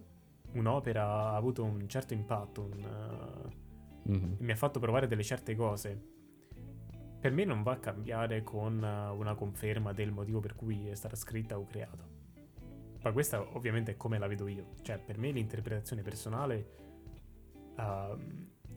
[0.52, 3.50] un'opera ha avuto un certo impatto, un,
[4.08, 4.34] mm-hmm.
[4.38, 6.11] mi ha fatto provare delle certe cose,
[7.22, 10.94] per me non va a cambiare con eh, una conferma del motivo per cui è
[10.96, 12.04] stata scritta o creata.
[13.00, 14.74] Ma questa ovviamente è come la vedo io.
[14.82, 16.66] Cioè, per me l'interpretazione personale
[17.76, 18.18] uh,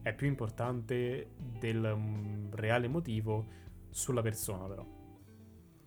[0.04, 3.48] è più importante del um, reale motivo
[3.90, 4.86] sulla persona, però.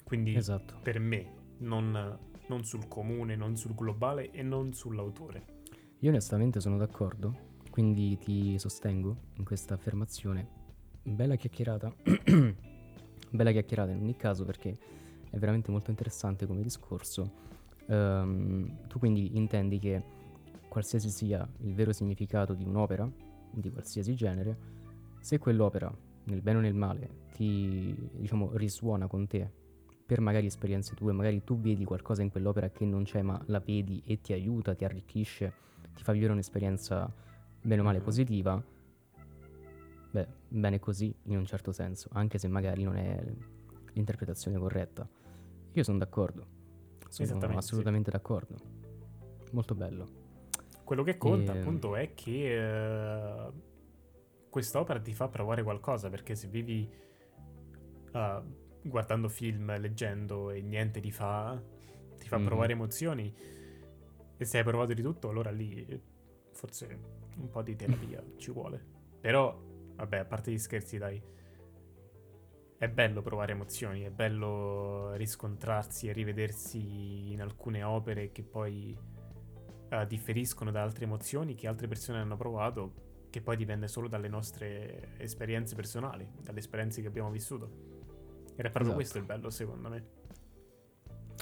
[0.02, 0.80] Quindi esatto.
[0.82, 5.62] per me, non, non sul comune, non sul globale e non sull'autore.
[6.00, 10.57] Io onestamente sono d'accordo, quindi ti sostengo in questa affermazione
[11.14, 11.92] bella chiacchierata.
[13.30, 14.76] bella chiacchierata in ogni caso perché
[15.30, 17.46] è veramente molto interessante come discorso.
[17.86, 20.02] Um, tu quindi intendi che
[20.68, 23.11] qualsiasi sia il vero significato di un'opera,
[23.50, 24.56] di qualsiasi genere,
[25.20, 25.92] se quell'opera,
[26.24, 29.50] nel bene o nel male, ti diciamo risuona con te
[30.04, 33.61] per magari esperienze tue, magari tu vedi qualcosa in quell'opera che non c'è, ma la
[33.61, 35.52] vedi e ti aiuta, ti arricchisce,
[35.94, 37.12] ti fa vivere un'esperienza
[37.61, 38.06] bene o male mm-hmm.
[38.06, 38.62] positiva,
[40.11, 43.22] Beh, bene così in un certo senso, anche se magari non è
[43.92, 45.09] l'interpretazione corretta.
[45.72, 46.46] Io sono d'accordo,
[47.09, 48.16] sono assolutamente sì.
[48.16, 48.54] d'accordo.
[49.52, 50.26] Molto bello.
[50.84, 51.59] Quello che conta e...
[51.61, 53.52] appunto è che uh,
[54.48, 56.88] quest'opera ti fa provare qualcosa, perché se vivi
[58.12, 58.42] uh,
[58.82, 61.61] guardando film, leggendo e niente ti fa,
[62.18, 62.44] ti fa mm.
[62.44, 63.34] provare emozioni
[64.40, 66.00] e se hai provato di tutto, allora lì
[66.52, 66.98] forse
[67.36, 68.82] un po' di terapia ci vuole.
[69.20, 69.61] Però
[69.99, 71.20] Vabbè, a parte gli scherzi, dai.
[72.78, 78.96] È bello provare emozioni, è bello riscontrarsi e rivedersi in alcune opere che poi
[79.90, 84.28] uh, differiscono da altre emozioni che altre persone hanno provato, che poi dipende solo dalle
[84.28, 87.96] nostre esperienze personali, dalle esperienze che abbiamo vissuto.
[88.55, 88.94] È proprio esatto.
[88.94, 90.05] questo il bello, secondo me.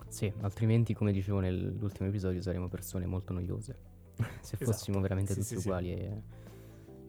[0.09, 3.79] Sì, altrimenti, come dicevo nell'ultimo episodio, saremmo persone molto noiose.
[4.41, 4.73] Se esatto.
[4.73, 6.01] fossimo veramente sì, tutti sì, uguali sì.
[6.01, 6.23] e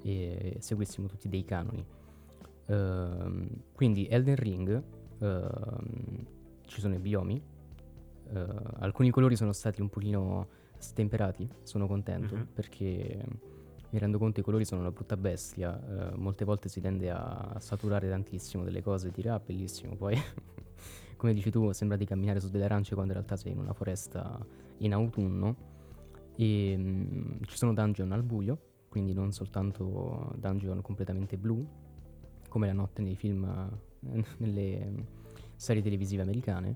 [0.07, 1.85] e seguissimo tutti dei canoni.
[2.67, 4.83] Uh, quindi Elden Ring
[5.19, 6.23] uh,
[6.65, 7.41] ci sono i biomi,
[8.31, 8.37] uh,
[8.79, 10.47] alcuni colori sono stati un pochino
[10.77, 12.47] stemperati, sono contento uh-huh.
[12.53, 13.25] perché
[13.89, 17.09] mi rendo conto che i colori sono una brutta bestia, eh, molte volte si tende
[17.09, 20.17] a saturare tantissimo delle cose e dire ah bellissimo, poi
[21.15, 23.71] come dici tu sembra di camminare su delle arance quando in realtà sei in una
[23.71, 24.45] foresta
[24.79, 25.55] in autunno
[26.35, 28.59] e um, ci sono dungeon al buio
[28.97, 31.63] quindi non soltanto dungeon completamente blu,
[32.49, 33.45] come la notte nei film,
[34.11, 35.05] eh, nelle
[35.55, 36.75] serie televisive americane.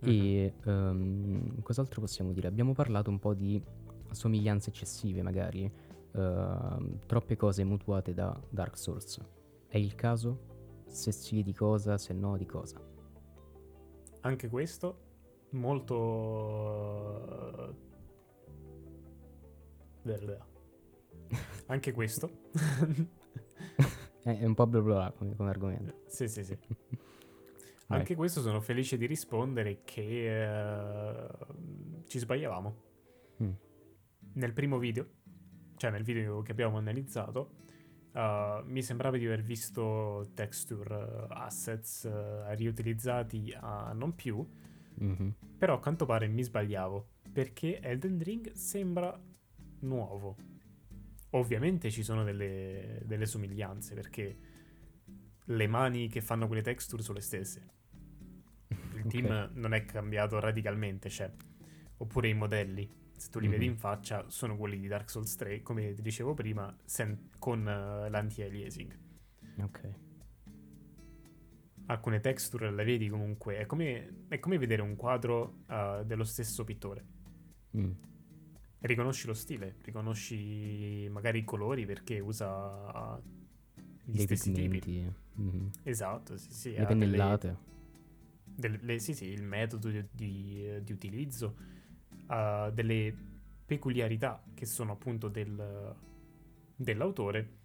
[0.00, 0.08] Uh-huh.
[0.08, 2.48] E um, cos'altro possiamo dire?
[2.48, 3.62] Abbiamo parlato un po' di
[4.10, 5.70] somiglianze eccessive, magari,
[6.12, 9.20] uh, troppe cose mutuate da Dark Souls.
[9.68, 10.84] È il caso?
[10.86, 11.98] Se sì, di cosa?
[11.98, 12.80] Se no, di cosa?
[14.20, 14.96] Anche questo
[15.50, 16.00] molto...
[20.02, 20.50] Verde
[21.72, 22.30] anche questo.
[24.22, 26.02] è un po' bla bla come, come argomento.
[26.06, 26.56] Sì, sì, sì.
[27.88, 32.76] Anche questo sono felice di rispondere che uh, ci sbagliavamo.
[33.42, 33.50] Mm.
[34.34, 35.06] Nel primo video,
[35.76, 37.56] cioè nel video che abbiamo analizzato,
[38.12, 42.08] uh, mi sembrava di aver visto texture, uh, assets
[42.54, 44.42] riutilizzati a non più,
[45.02, 45.28] mm-hmm.
[45.58, 49.20] però a quanto pare mi sbagliavo, perché Elden Ring sembra
[49.80, 50.36] nuovo
[51.34, 54.36] Ovviamente ci sono delle, delle somiglianze perché
[55.44, 57.70] le mani che fanno quelle texture sono le stesse.
[58.68, 59.48] Il team okay.
[59.54, 61.30] non è cambiato radicalmente, cioè,
[61.96, 63.58] oppure i modelli, se tu li mm-hmm.
[63.58, 67.60] vedi in faccia, sono quelli di Dark Souls 3, come ti dicevo prima, sen- con
[67.60, 68.98] uh, l'anti-aliasing.
[69.62, 69.94] Ok.
[71.86, 76.64] Alcune texture le vedi comunque, è come, è come vedere un quadro uh, dello stesso
[76.64, 77.04] pittore.
[77.76, 77.90] Mm.
[78.82, 83.20] Riconosci lo stile, riconosci magari i colori perché usa
[84.04, 84.78] gli Dei stessi tipi.
[84.80, 85.12] pigmenti.
[85.34, 85.70] mhm.
[85.84, 86.68] Esatto, sì, sì.
[86.70, 87.56] Le delle- pennellate.
[88.44, 91.56] delle- le- sì, sì, il metodo di, di- di utilizzo
[92.26, 93.14] ha delle
[93.66, 95.94] peculiarità che sono appunto del-
[96.76, 97.58] dell'autore,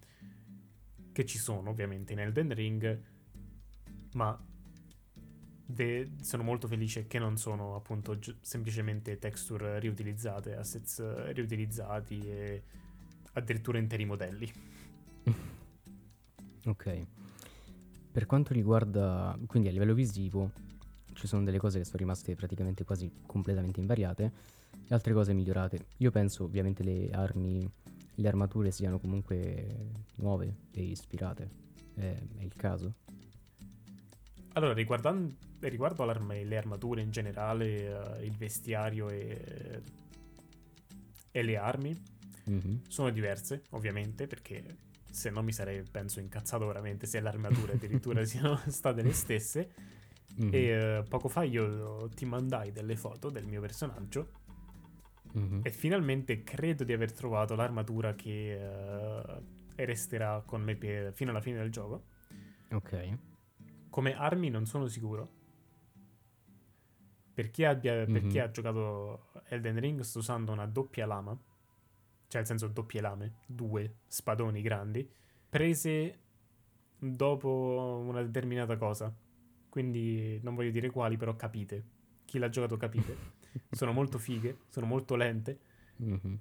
[1.11, 3.01] che ci sono ovviamente in Elden Ring,
[4.13, 4.39] ma
[5.67, 12.63] de- sono molto felice che non sono appunto gi- semplicemente texture riutilizzate, assets riutilizzati e
[13.33, 14.51] addirittura interi modelli.
[16.67, 17.05] Ok.
[18.11, 20.51] Per quanto riguarda, quindi a livello visivo,
[21.13, 24.31] ci sono delle cose che sono rimaste praticamente quasi completamente invariate
[24.85, 25.85] e altre cose migliorate.
[25.97, 27.65] Io penso ovviamente le armi,
[28.15, 31.49] le armature siano comunque nuove e ispirate.
[31.93, 32.01] È,
[32.37, 32.93] è il caso.
[34.53, 39.81] Allora, riguardan- riguardo le armature in generale, eh, il vestiario e,
[41.31, 41.99] e le armi,
[42.45, 42.81] Mhm.
[42.87, 44.77] sono diverse, ovviamente, perché
[45.09, 49.71] se no mi sarei, penso, incazzato veramente se le armature addirittura siano state le stesse.
[50.35, 50.49] Mhm.
[50.53, 54.45] E eh, poco fa io ti mandai delle foto del mio personaggio
[55.33, 55.61] Mhm.
[55.63, 61.41] e finalmente credo di aver trovato l'armatura che eh, resterà con me per- fino alla
[61.41, 62.05] fine del gioco.
[62.71, 63.17] Ok.
[63.89, 65.35] Come armi non sono sicuro.
[67.37, 68.43] Per chi, abbia, per chi Mhm.
[68.43, 71.37] ha giocato Elden Ring sto usando una doppia lama,
[72.27, 75.07] cioè nel senso doppie lame, due spadoni grandi,
[75.47, 76.19] prese
[76.97, 79.13] dopo una determinata cosa.
[79.69, 81.83] Quindi non voglio dire quali, però capite.
[82.25, 83.15] Chi l'ha giocato capite.
[83.69, 85.59] sono molto fighe, sono molto lente,
[85.97, 86.39] Mhm.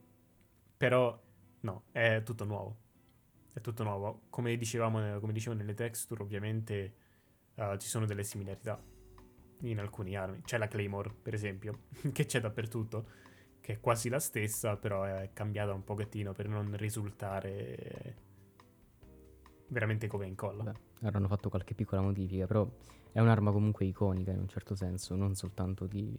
[0.78, 1.22] però
[1.60, 2.74] no, è tutto nuovo.
[3.52, 4.22] È tutto nuovo.
[4.30, 6.94] Come dicevamo, come dicevo nelle texture, ovviamente
[7.54, 8.82] eh, ci sono delle similarità
[9.60, 10.42] in alcuni armi.
[10.42, 11.80] C'è la Claymore, per esempio,
[12.12, 13.06] che c'è dappertutto,
[13.60, 18.24] che è quasi la stessa, però è cambiata un pochettino per non risultare
[19.68, 20.62] veramente come incolla.
[20.64, 22.68] Beh, avranno fatto qualche piccola modifica, però
[23.12, 26.16] è un'arma comunque iconica in un certo senso, non soltanto di,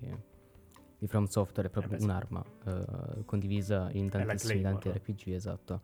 [0.98, 2.10] di From Software, è proprio Eh beh, sì.
[2.10, 5.14] un'arma eh, condivisa in tantissimi tanti Claymore.
[5.14, 5.82] RPG, esatto.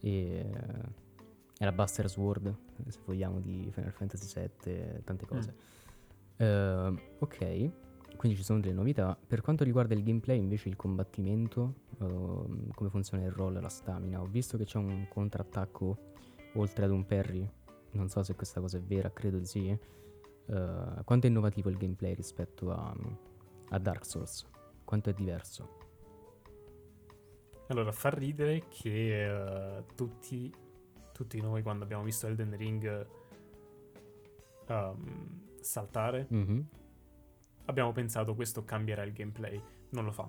[0.00, 1.00] E eh,
[1.58, 2.54] è la Buster Sword,
[2.88, 5.54] se vogliamo, di Final Fantasy VII, tante cose.
[6.36, 7.70] Eh, ok,
[8.16, 9.18] quindi ci sono delle novità.
[9.26, 14.20] Per quanto riguarda il gameplay, invece, il combattimento, ehm, come funziona il roll, la stamina,
[14.20, 15.98] ho visto che c'è un contrattacco
[16.54, 17.48] oltre ad un parry.
[17.92, 19.68] Non so se questa cosa è vera, credo di sì.
[19.68, 22.94] Eh, quanto è innovativo il gameplay rispetto a,
[23.70, 24.46] a Dark Souls?
[24.84, 25.80] Quanto è diverso?
[27.68, 30.52] Allora, fa ridere che eh, tutti,
[31.12, 33.06] tutti noi quando abbiamo visto Elden Ring
[34.68, 36.66] ehm, saltare, Mhm,
[37.66, 39.60] abbiamo pensato questo cambierà il gameplay.
[39.90, 40.28] Non lo fa.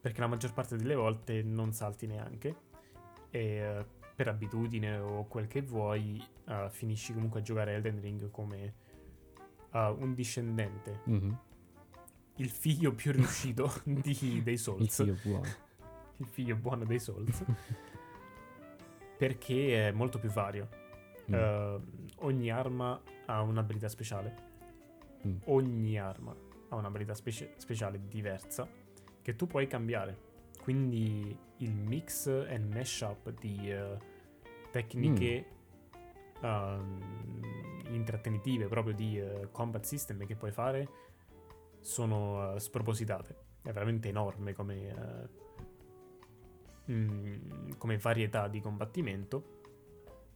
[0.00, 2.56] Perché la maggior parte delle volte non salti neanche.
[3.30, 8.30] E eh, per abitudine o quel che vuoi, eh, finisci comunque a giocare Elden Ring
[8.30, 8.74] come
[9.72, 11.00] eh, un discendente.
[11.04, 11.38] mhm.
[12.36, 14.82] Il figlio più riuscito di- dei Souls.
[14.82, 15.48] Il figlio buono.
[16.18, 17.44] il figlio buono dei Souls.
[19.16, 20.68] perché è molto più vario.
[21.30, 21.80] Mm, Eh,
[22.18, 24.43] ogni arma ha un'abilità speciale.
[25.26, 25.36] Mm.
[25.46, 26.34] Ogni arma
[26.68, 28.68] ha un'abilità specie- speciale diversa
[29.22, 30.32] che tu puoi cambiare.
[30.62, 33.98] Quindi il mix and mashup di eh,
[34.70, 35.46] tecniche
[36.40, 37.42] ehm,
[37.88, 40.88] intrattenitive, proprio di eh, combat system che puoi fare,
[41.80, 43.36] sono eh, spropositate.
[43.62, 45.28] È veramente enorme come,
[46.90, 49.60] mm, come varietà di combattimento.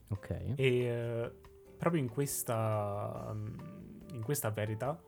[0.09, 0.55] Ok.
[0.57, 1.33] E
[1.77, 3.78] proprio in questa, mm,
[4.13, 5.01] in questa verità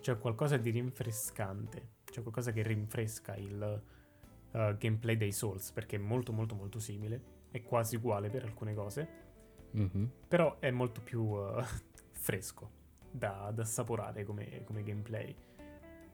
[0.00, 3.82] c'è qualcosa di rinfrescante, c'è qualcosa che rinfresca il
[4.52, 8.74] eh, gameplay dei Souls, perché è molto molto molto simile, è quasi uguale per alcune
[8.74, 9.20] cose,
[9.74, 11.64] Mhm, però è molto più eh,
[12.12, 12.70] fresco
[13.10, 15.34] da, da assaporare come, come gameplay.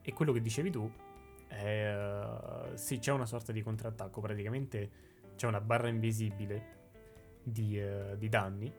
[0.01, 0.89] E quello che dicevi tu
[1.49, 1.93] è...
[2.73, 4.91] eh, sì, c'è una sorta di contrattacco, praticamente
[5.35, 6.77] c'è una barra invisibile
[7.43, 8.73] di, eh, di danni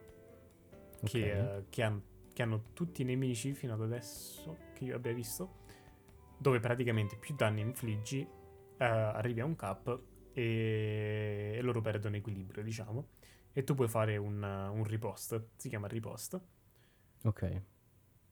[1.03, 1.14] che, ok.
[1.16, 2.01] eh, che han-
[2.39, 5.57] che hanno tutti i nemici fino ad adesso che io abbia visto,
[6.37, 12.63] dove praticamente più danni infliggi, eh, arrivi a un cap e, e loro perdono equilibrio,
[12.63, 13.09] diciamo,
[13.51, 16.41] e tu puoi fare un, un ripost, si chiama ripost,
[17.25, 17.43] Ok.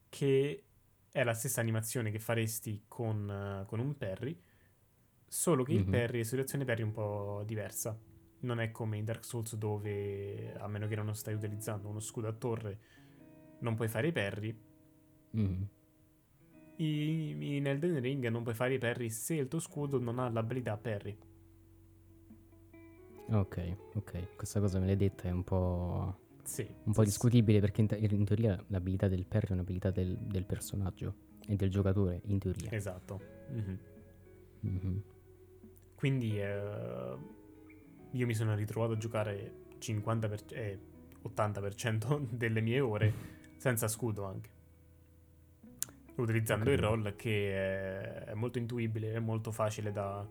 [0.09, 0.63] che
[1.11, 4.39] è la stessa animazione che faresti con, con un parry,
[5.27, 5.89] solo che il Mhm.
[5.89, 7.99] parry è situazione parry un po' diversa.
[8.39, 12.27] Non è come in Dark Souls dove, a meno che non stai utilizzando uno scudo
[12.27, 12.79] a torre,
[13.59, 14.55] non puoi fare i parry.
[15.31, 15.67] Mhm,
[16.77, 20.29] I- In Elden Ring non puoi fare i parry se il tuo scudo non ha
[20.29, 21.17] l'abilità parry.
[23.29, 24.35] Ok, ok.
[24.35, 26.65] Questa cosa me l'hai detta è un po', Sì.
[26.83, 30.45] un po' discutibile perché in, te- in teoria l'abilità del parry è un'abilità del, del
[30.45, 32.71] personaggio e del giocatore, in teoria.
[32.71, 33.19] Esatto.
[33.49, 33.79] Mhm.
[34.61, 35.03] Mhm.
[35.95, 37.17] Quindi eh,
[38.11, 40.79] io mi sono ritrovato a giocare 50 per- eh,
[41.23, 43.13] 80% delle mie ore
[43.57, 44.49] senza scudo anche.
[46.15, 50.27] Utilizzando il roll che è, molto intuibile, è molto facile da,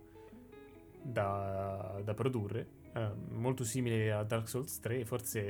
[1.00, 5.40] da, da produrre, eh, molto simile a Dark Souls 3, forse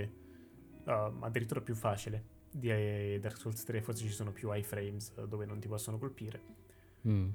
[0.85, 5.27] eh, addirittura più facile di eh, Dark Souls 3, forse ci sono più iframes eh,
[5.27, 6.41] dove non ti possono colpire.
[7.09, 7.31] Mm.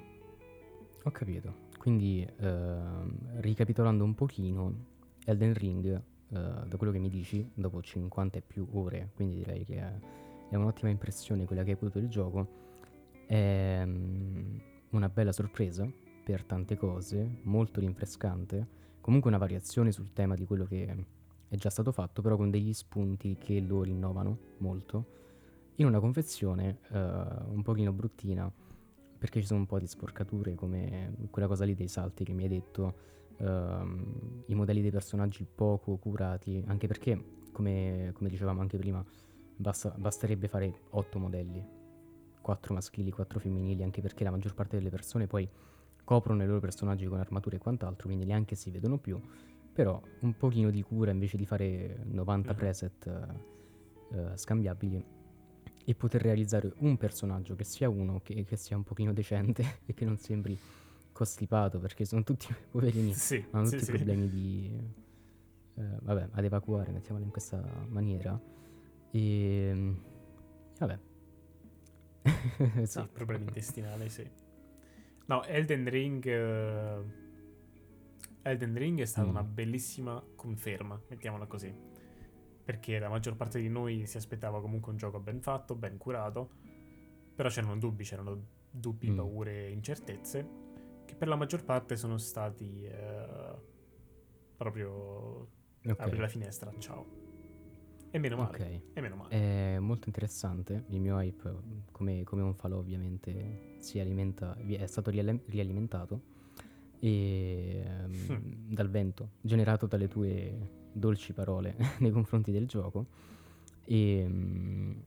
[1.04, 1.70] Ho capito.
[1.78, 4.86] Quindi, ehm, ricapitolando un pochino,
[5.26, 9.66] Elden Ring, eh, da quello che mi dici, dopo 50 e più ore, quindi direi
[9.66, 9.82] che
[10.52, 12.48] è, un'ottima impressione quella che hai avuto del gioco,
[13.26, 14.58] è mm,
[14.92, 15.90] una bella sorpresa
[16.24, 18.68] per tante cose, molto rinfrescante,
[19.02, 21.06] comunque una variazione sul tema di quello che
[21.48, 25.20] è già stato fatto, però con degli spunti che lo rinnovano molto,
[25.76, 28.52] in una confezione eh, un pochino bruttina
[29.18, 32.44] perché ci sono un po' di sporcature come quella cosa lì dei salti che mi
[32.44, 32.96] hai detto,
[33.38, 39.06] ehm, i modelli dei personaggi poco curati, anche perché, come, come dicevamo anche prima,
[39.62, 41.64] basta- basterebbe fare 8 modelli,
[42.42, 45.48] 4 maschili, 4 femminili, anche perché la maggior parte delle persone poi
[46.04, 49.20] coprono i loro personaggi con armature e quant'altro, quindi neanche si vedono più,
[49.72, 52.58] però un pochino di cura invece di fare 90 Mhm.
[52.58, 53.28] preset
[54.14, 55.06] eh, scambiabili
[55.86, 59.94] e poter realizzare un personaggio che sia uno che, che sia un pochino decente e
[59.94, 60.58] che non sembri
[61.14, 63.92] costipato perché sono tutti poverini Sì, hanno sì, tutti sì.
[63.92, 64.70] problemi di
[65.76, 68.40] eh, vabbè ad evacuare mettiamola in questa maniera
[69.12, 69.94] e
[70.80, 71.00] vabbè
[72.58, 73.10] Sì, esatto.
[73.14, 74.30] problemi intestinali, sì.
[75.26, 76.26] No, Elden Ring.
[76.26, 77.20] eh,
[78.44, 79.30] Elden Ring è stata Mm.
[79.32, 81.74] una bellissima conferma, mettiamola così.
[82.64, 86.50] Perché la maggior parte di noi si aspettava comunque un gioco ben fatto, ben curato.
[87.36, 88.40] Però c'erano dubbi, c'erano
[88.70, 89.16] dubbi, Mm.
[89.16, 90.48] paure, incertezze.
[91.06, 92.84] Che per la maggior parte sono stati.
[92.84, 93.70] eh,
[94.58, 95.50] proprio.
[95.84, 96.00] Ok.
[96.00, 97.21] Apri la finestra, ciao.
[98.12, 98.58] E meno male.
[98.58, 98.82] Ok.
[98.94, 99.30] E meno male.
[99.30, 101.56] È molto interessante, il mio hype,
[101.92, 106.22] come, come un falò ovviamente, si alimenta, è stato rialimentato
[107.00, 113.06] e, ehm, dal vento, generato dalle tue dolci parole nei confronti del gioco.
[113.86, 115.00] E mm,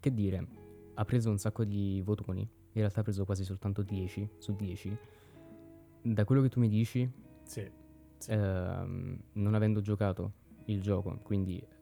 [0.00, 0.46] che dire,
[0.94, 2.48] ha preso un sacco di votoni, in
[2.80, 4.96] realtà ha preso quasi soltanto 10 su 10.
[6.02, 7.10] Da quello che tu mi dici,
[7.42, 7.68] Sì.
[8.18, 8.30] sì.
[8.30, 10.32] ehm, non avendo giocato
[10.66, 11.77] il gioco, quindi mm,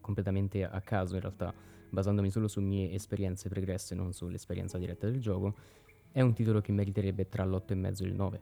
[0.00, 1.52] completamente a caso in realtà,
[1.88, 5.54] basandomi solo su mie esperienze pregresse, non sull'esperienza diretta del gioco,
[6.12, 8.40] è un titolo che meriterebbe tra l'8,5 e il 9.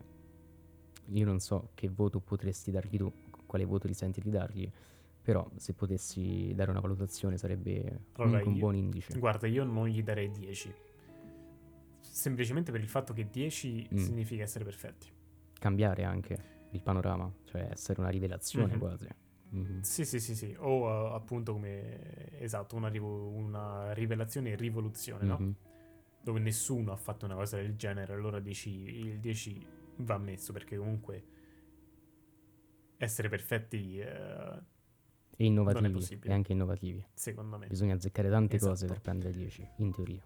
[1.09, 3.13] Io non so che voto potresti dargli tu,
[3.47, 4.71] quale voto ti senti di dargli,
[5.21, 9.19] però se potessi dare una valutazione sarebbe Allora, un io- buon indice.
[9.19, 10.73] Guarda, io non gli darei 10.
[12.01, 13.97] Semplicemente per il fatto che 10 Mm.
[13.97, 15.09] significa essere perfetti.
[15.59, 16.39] Cambiare anche
[16.71, 18.79] il panorama, cioè essere una rivelazione Mhm.
[18.79, 19.09] quasi.
[19.55, 19.81] Mhm.
[19.83, 20.55] Sì, sì, sì, sì.
[20.59, 25.39] O eh, appunto come esatto, una, rivo- una rivelazione e rivoluzione, no?
[25.39, 25.55] Mhm.
[26.21, 29.65] Dove nessuno ha fatto una cosa del genere, allora dici il 10
[29.99, 31.25] va messo perché comunque
[32.97, 34.63] essere perfetti, eh,
[35.37, 37.05] E innovativi, e anche innovativi.
[37.13, 37.67] secondo me.
[37.67, 38.93] Bisogna azzeccare tante cose Esatto.
[38.93, 40.23] per prendere 10, in teoria.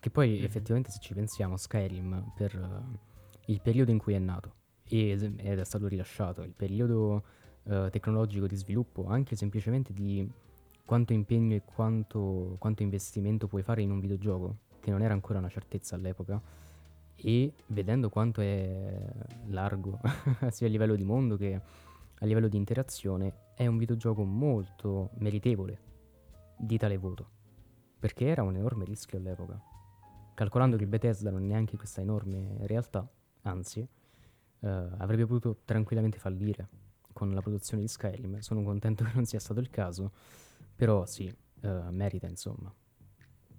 [0.00, 0.44] Che poi Mhm.
[0.44, 2.98] effettivamente se ci pensiamo, Skyrim per eh,
[3.52, 4.54] il periodo in cui è nato
[4.88, 7.22] e- ed è stato rilasciato, il periodo
[7.64, 10.26] eh, tecnologico di sviluppo, anche semplicemente di
[10.84, 15.38] quanto impegno e quanto, quanto investimento puoi fare in un videogioco, che non era ancora
[15.38, 16.40] una certezza all'epoca,
[17.20, 19.12] e vedendo quanto è
[19.46, 20.00] largo
[20.50, 21.60] sia a livello di mondo che
[22.20, 25.78] a livello di interazione, è un videogioco molto meritevole
[26.56, 27.30] di tale voto,
[27.98, 29.60] perché era un enorme rischio all'epoca.
[30.34, 33.08] Calcolando che Bethesda non è neanche questa enorme realtà,
[33.42, 33.80] anzi,
[34.60, 36.68] eh, avrebbe potuto tranquillamente fallire
[37.12, 38.38] con la produzione di Skyrim.
[38.38, 40.12] Sono contento che non sia stato il caso,
[40.74, 42.72] però sì, eh, merita insomma.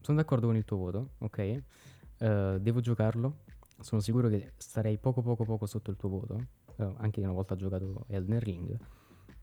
[0.02, 1.38] Sono d'accordo con il tuo voto, ok?
[1.38, 3.44] Eh, devo giocarlo.
[3.82, 7.56] Sono sicuro che starei poco poco poco sotto il tuo voto, eh, anche una volta
[7.56, 8.78] giocato Elden Ring.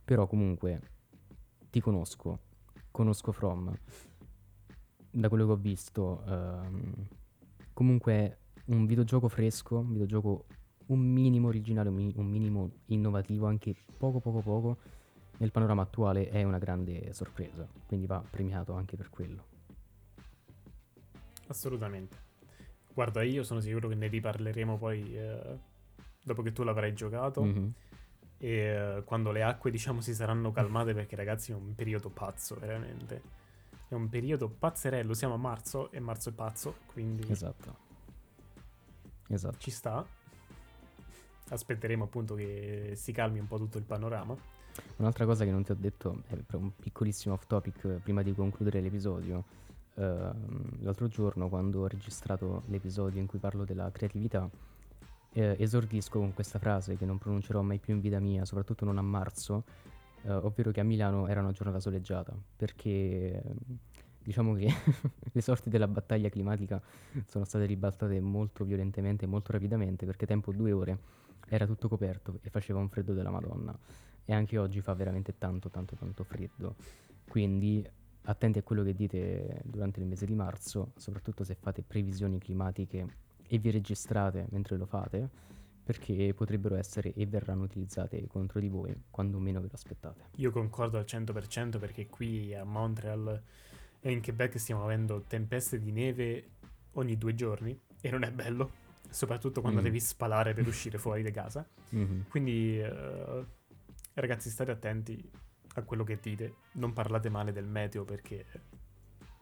[0.05, 0.81] Però comunque
[1.71, 2.39] ti conosco,
[2.91, 3.73] conosco From.
[5.11, 7.09] Da quello che ho visto, ehm,
[7.73, 10.47] comunque un videogioco fresco, un videogioco
[10.87, 14.77] un minimo originale, un, un minimo innovativo, anche poco poco poco,
[15.39, 19.45] nel panorama attuale è una grande sorpresa, quindi va premiato anche per quello.
[21.49, 22.26] Assolutamente.
[22.97, 25.59] Guarda, io sono sicuro che ne riparleremo poi eh,
[26.23, 27.73] dopo che tu l'avrai giocato Mhm.
[28.39, 32.55] e eh, quando le acque, diciamo, si saranno calmate perché ragazzi è un periodo pazzo,
[32.59, 33.21] veramente.
[33.87, 37.77] È un periodo pazzerello, siamo a marzo e marzo è pazzo, quindi Esatto.
[39.29, 39.59] Esatto.
[39.59, 40.03] ci sta.
[41.51, 44.35] Aspetteremo appunto che si calmi un po' tutto il panorama.
[44.97, 48.23] Un'altra cosa che non ti ho detto è proprio un piccolissimo off topic eh, prima
[48.23, 49.45] di concludere l'episodio.
[49.99, 54.49] Ehm, l'altro giorno, quando ho registrato l'episodio in cui parlo della creatività,
[55.33, 58.99] eh, esordisco con questa frase che non pronuncerò mai più in vita mia, soprattutto non
[58.99, 59.65] a marzo,
[60.23, 63.57] eh, ovvero che a Milano era una giornata soleggiata, perché ehm,
[64.23, 64.69] diciamo che
[65.33, 66.81] le sorti della battaglia climatica
[67.27, 70.99] sono state ribaltate molto violentemente e molto rapidamente, perché tempo due ore
[71.49, 73.77] era tutto coperto e faceva un freddo della Madonna.
[74.29, 76.75] E anche oggi fa veramente tanto tanto tanto freddo.
[77.29, 77.87] Quindi
[78.29, 83.07] attenti a quello che dite durante il mese di marzo soprattutto se fate previsioni climatiche
[83.49, 85.29] e vi registrate mentre lo fate
[85.87, 90.51] perché potrebbero essere e verranno utilizzate contro di voi quando meno ve lo aspettate Io
[90.51, 93.41] concordo al 100% perché qui a Montreal
[94.01, 96.51] e in Quebec stiamo avendo tempeste di neve
[96.93, 98.71] ogni due giorni e non è bello,
[99.11, 99.85] soprattutto quando Mm.
[99.85, 101.67] devi spalare per uscire fuori di casa.
[101.91, 102.27] Mhm.
[102.29, 103.45] Quindi eh,
[104.15, 105.29] ragazzi state attenti
[105.81, 108.45] a quello che dite, non parlate male del meteo perché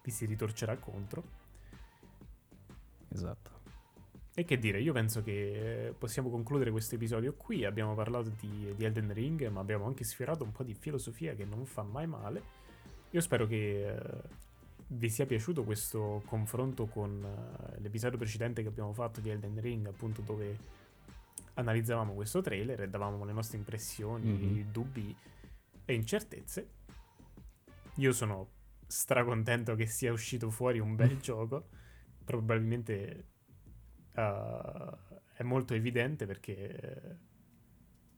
[0.03, 1.23] vi si ritorcerà contro.
[3.09, 3.51] esatto
[4.35, 7.65] E che dire, io penso che possiamo concludere questo episodio qui.
[7.65, 11.45] Abbiamo parlato di, di Elden Ring, ma abbiamo anche sfiorato un po' di filosofia che
[11.45, 12.43] non fa mai male.
[13.11, 14.03] Io spero che eh,
[14.89, 19.87] vi sia piaciuto questo confronto con eh, l'episodio precedente che abbiamo fatto di Elden Ring,
[19.87, 20.59] appunto dove
[21.55, 24.73] analizzavamo questo trailer e davamo le nostre impressioni, Mhm.
[24.73, 25.17] dubbi
[25.85, 26.71] e incertezze.
[27.97, 28.51] Io sono
[28.87, 31.69] stracontento che sia uscito fuori un bel gioco.
[32.25, 33.29] Probabilmente
[34.15, 34.97] uh,
[35.35, 37.17] è molto evidente perché eh,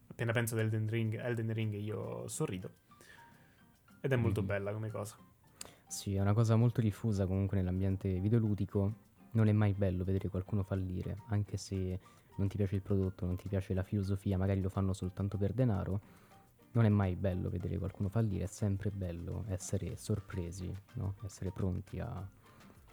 [0.09, 2.75] appena penso ad Elden Ring, Elden Ring io sorrido.
[4.01, 4.47] Ed è molto Mhm.
[4.47, 5.19] bella come cosa.
[5.87, 8.95] Sì, è una cosa molto diffusa comunque nell'ambiente videoludico.
[9.33, 12.01] Non è mai bello vedere qualcuno fallire, anche se
[12.37, 15.53] non ti piace il prodotto, non ti piace la filosofia, magari lo fanno soltanto per
[15.53, 16.01] denaro.
[16.77, 21.15] Non è mai bello vedere qualcuno fallire, è sempre bello essere sorpresi, no?
[21.25, 22.29] essere pronti a,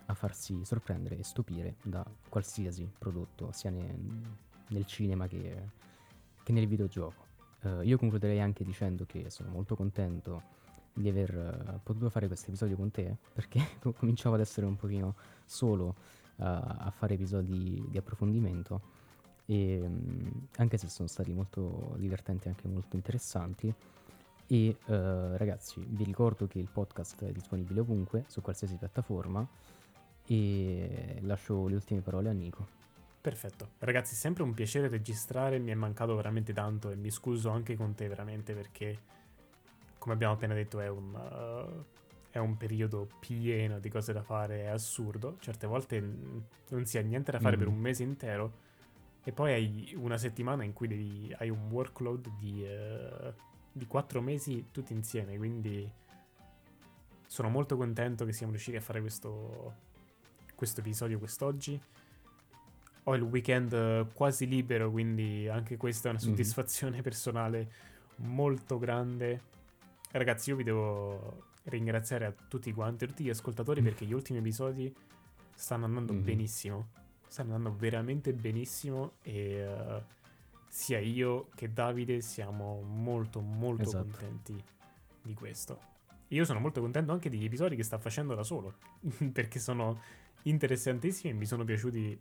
[0.06, 3.98] a farsi sorprendere e stupire da qualsiasi prodotto, sia ne-
[4.70, 5.70] nel cinema che,
[6.44, 7.26] che nel videogioco.
[7.60, 10.44] Eh, io concluderei anche dicendo che sono molto contento
[10.94, 14.78] di aver eh, potuto fare questo episodio con te perché co- cominciavo ad essere un
[14.78, 15.96] pochino solo
[16.38, 19.02] eh, a fare episodi di approfondimento
[19.46, 19.90] e
[20.58, 23.74] anche se sono stati molto divertenti e anche molto interessanti
[24.48, 29.46] e eh, ragazzi vi ricordo che il podcast è disponibile ovunque su qualsiasi piattaforma
[30.26, 32.82] e lascio le ultime parole a Nico
[33.24, 33.70] Perfetto.
[33.80, 37.96] Ragazzi, sempre un piacere registrare, mi è mancato veramente tanto e mi scuso anche con
[37.96, 39.00] te veramente perché,
[39.98, 41.86] come abbiamo appena detto, è un, uh,
[42.30, 45.38] è un periodo pieno di cose da fare, è assurdo.
[45.40, 47.60] Certe volte non si ha niente da fare Mm.
[47.60, 48.52] per un mese intero
[49.24, 53.34] e poi hai una settimana in cui devi, hai un workload di, uh,
[53.72, 55.90] di quattro mesi tutti insieme, quindi
[57.28, 59.74] sono molto contento che siamo riusciti a fare questo,
[60.56, 61.80] questo episodio quest'oggi
[63.06, 66.30] ho il weekend eh, quasi libero, quindi anche questa è una Mhm.
[66.30, 67.72] soddisfazione personale
[68.18, 69.42] molto grande.
[70.12, 73.84] Ragazzi, io vi devo ringraziare a tutti quanti, a tutti gli ascoltatori, Mm.
[73.84, 74.94] perché gli ultimi episodi
[75.54, 76.24] stanno andando Mhm.
[76.24, 76.88] benissimo.
[77.34, 80.04] Stanno andando veramente benissimo e eh,
[80.68, 84.04] sia io che Davide siamo molto molto Esatto.
[84.04, 84.64] contenti
[85.20, 85.80] di questo.
[86.28, 88.76] Io sono molto contento anche degli episodi che sta facendo da solo,
[89.34, 90.00] perché sono
[90.44, 92.20] interessantissimi e mi sono piaciuti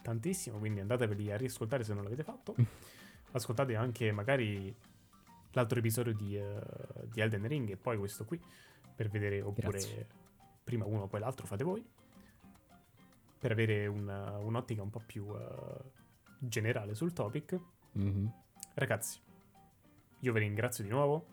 [0.00, 2.54] tantissimo, quindi andateveli a riascoltare se non l'avete fatto.
[3.32, 4.74] Ascoltate anche magari
[5.50, 6.58] l'altro episodio di, eh,
[7.12, 8.40] di Elden Ring e poi questo qui
[8.96, 10.06] per vedere, oppure Grazie.
[10.64, 11.84] prima uno poi l'altro fate voi,
[13.44, 15.82] per avere una- un'ottica un po' più eh,
[16.38, 17.60] generale sul topic.
[17.92, 18.32] Mhm.
[18.72, 19.20] Ragazzi,
[20.20, 21.26] io vi ringrazio di nuovo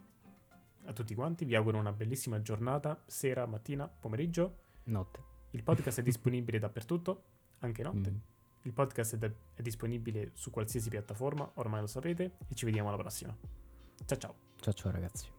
[0.83, 4.57] a tutti quanti, vi auguro una bellissima giornata, sera, mattina, pomeriggio.
[4.83, 7.23] notte Il podcast è disponibile dappertutto,
[7.59, 8.09] anche notte.
[8.11, 8.21] Mhm.
[8.63, 12.89] Il podcast è, da- è disponibile su qualsiasi piattaforma, ormai lo sapete, e ci vediamo
[12.89, 13.33] alla prossima.
[14.05, 14.35] Ciao ciao.
[14.59, 15.31] ciao ciao ragazzi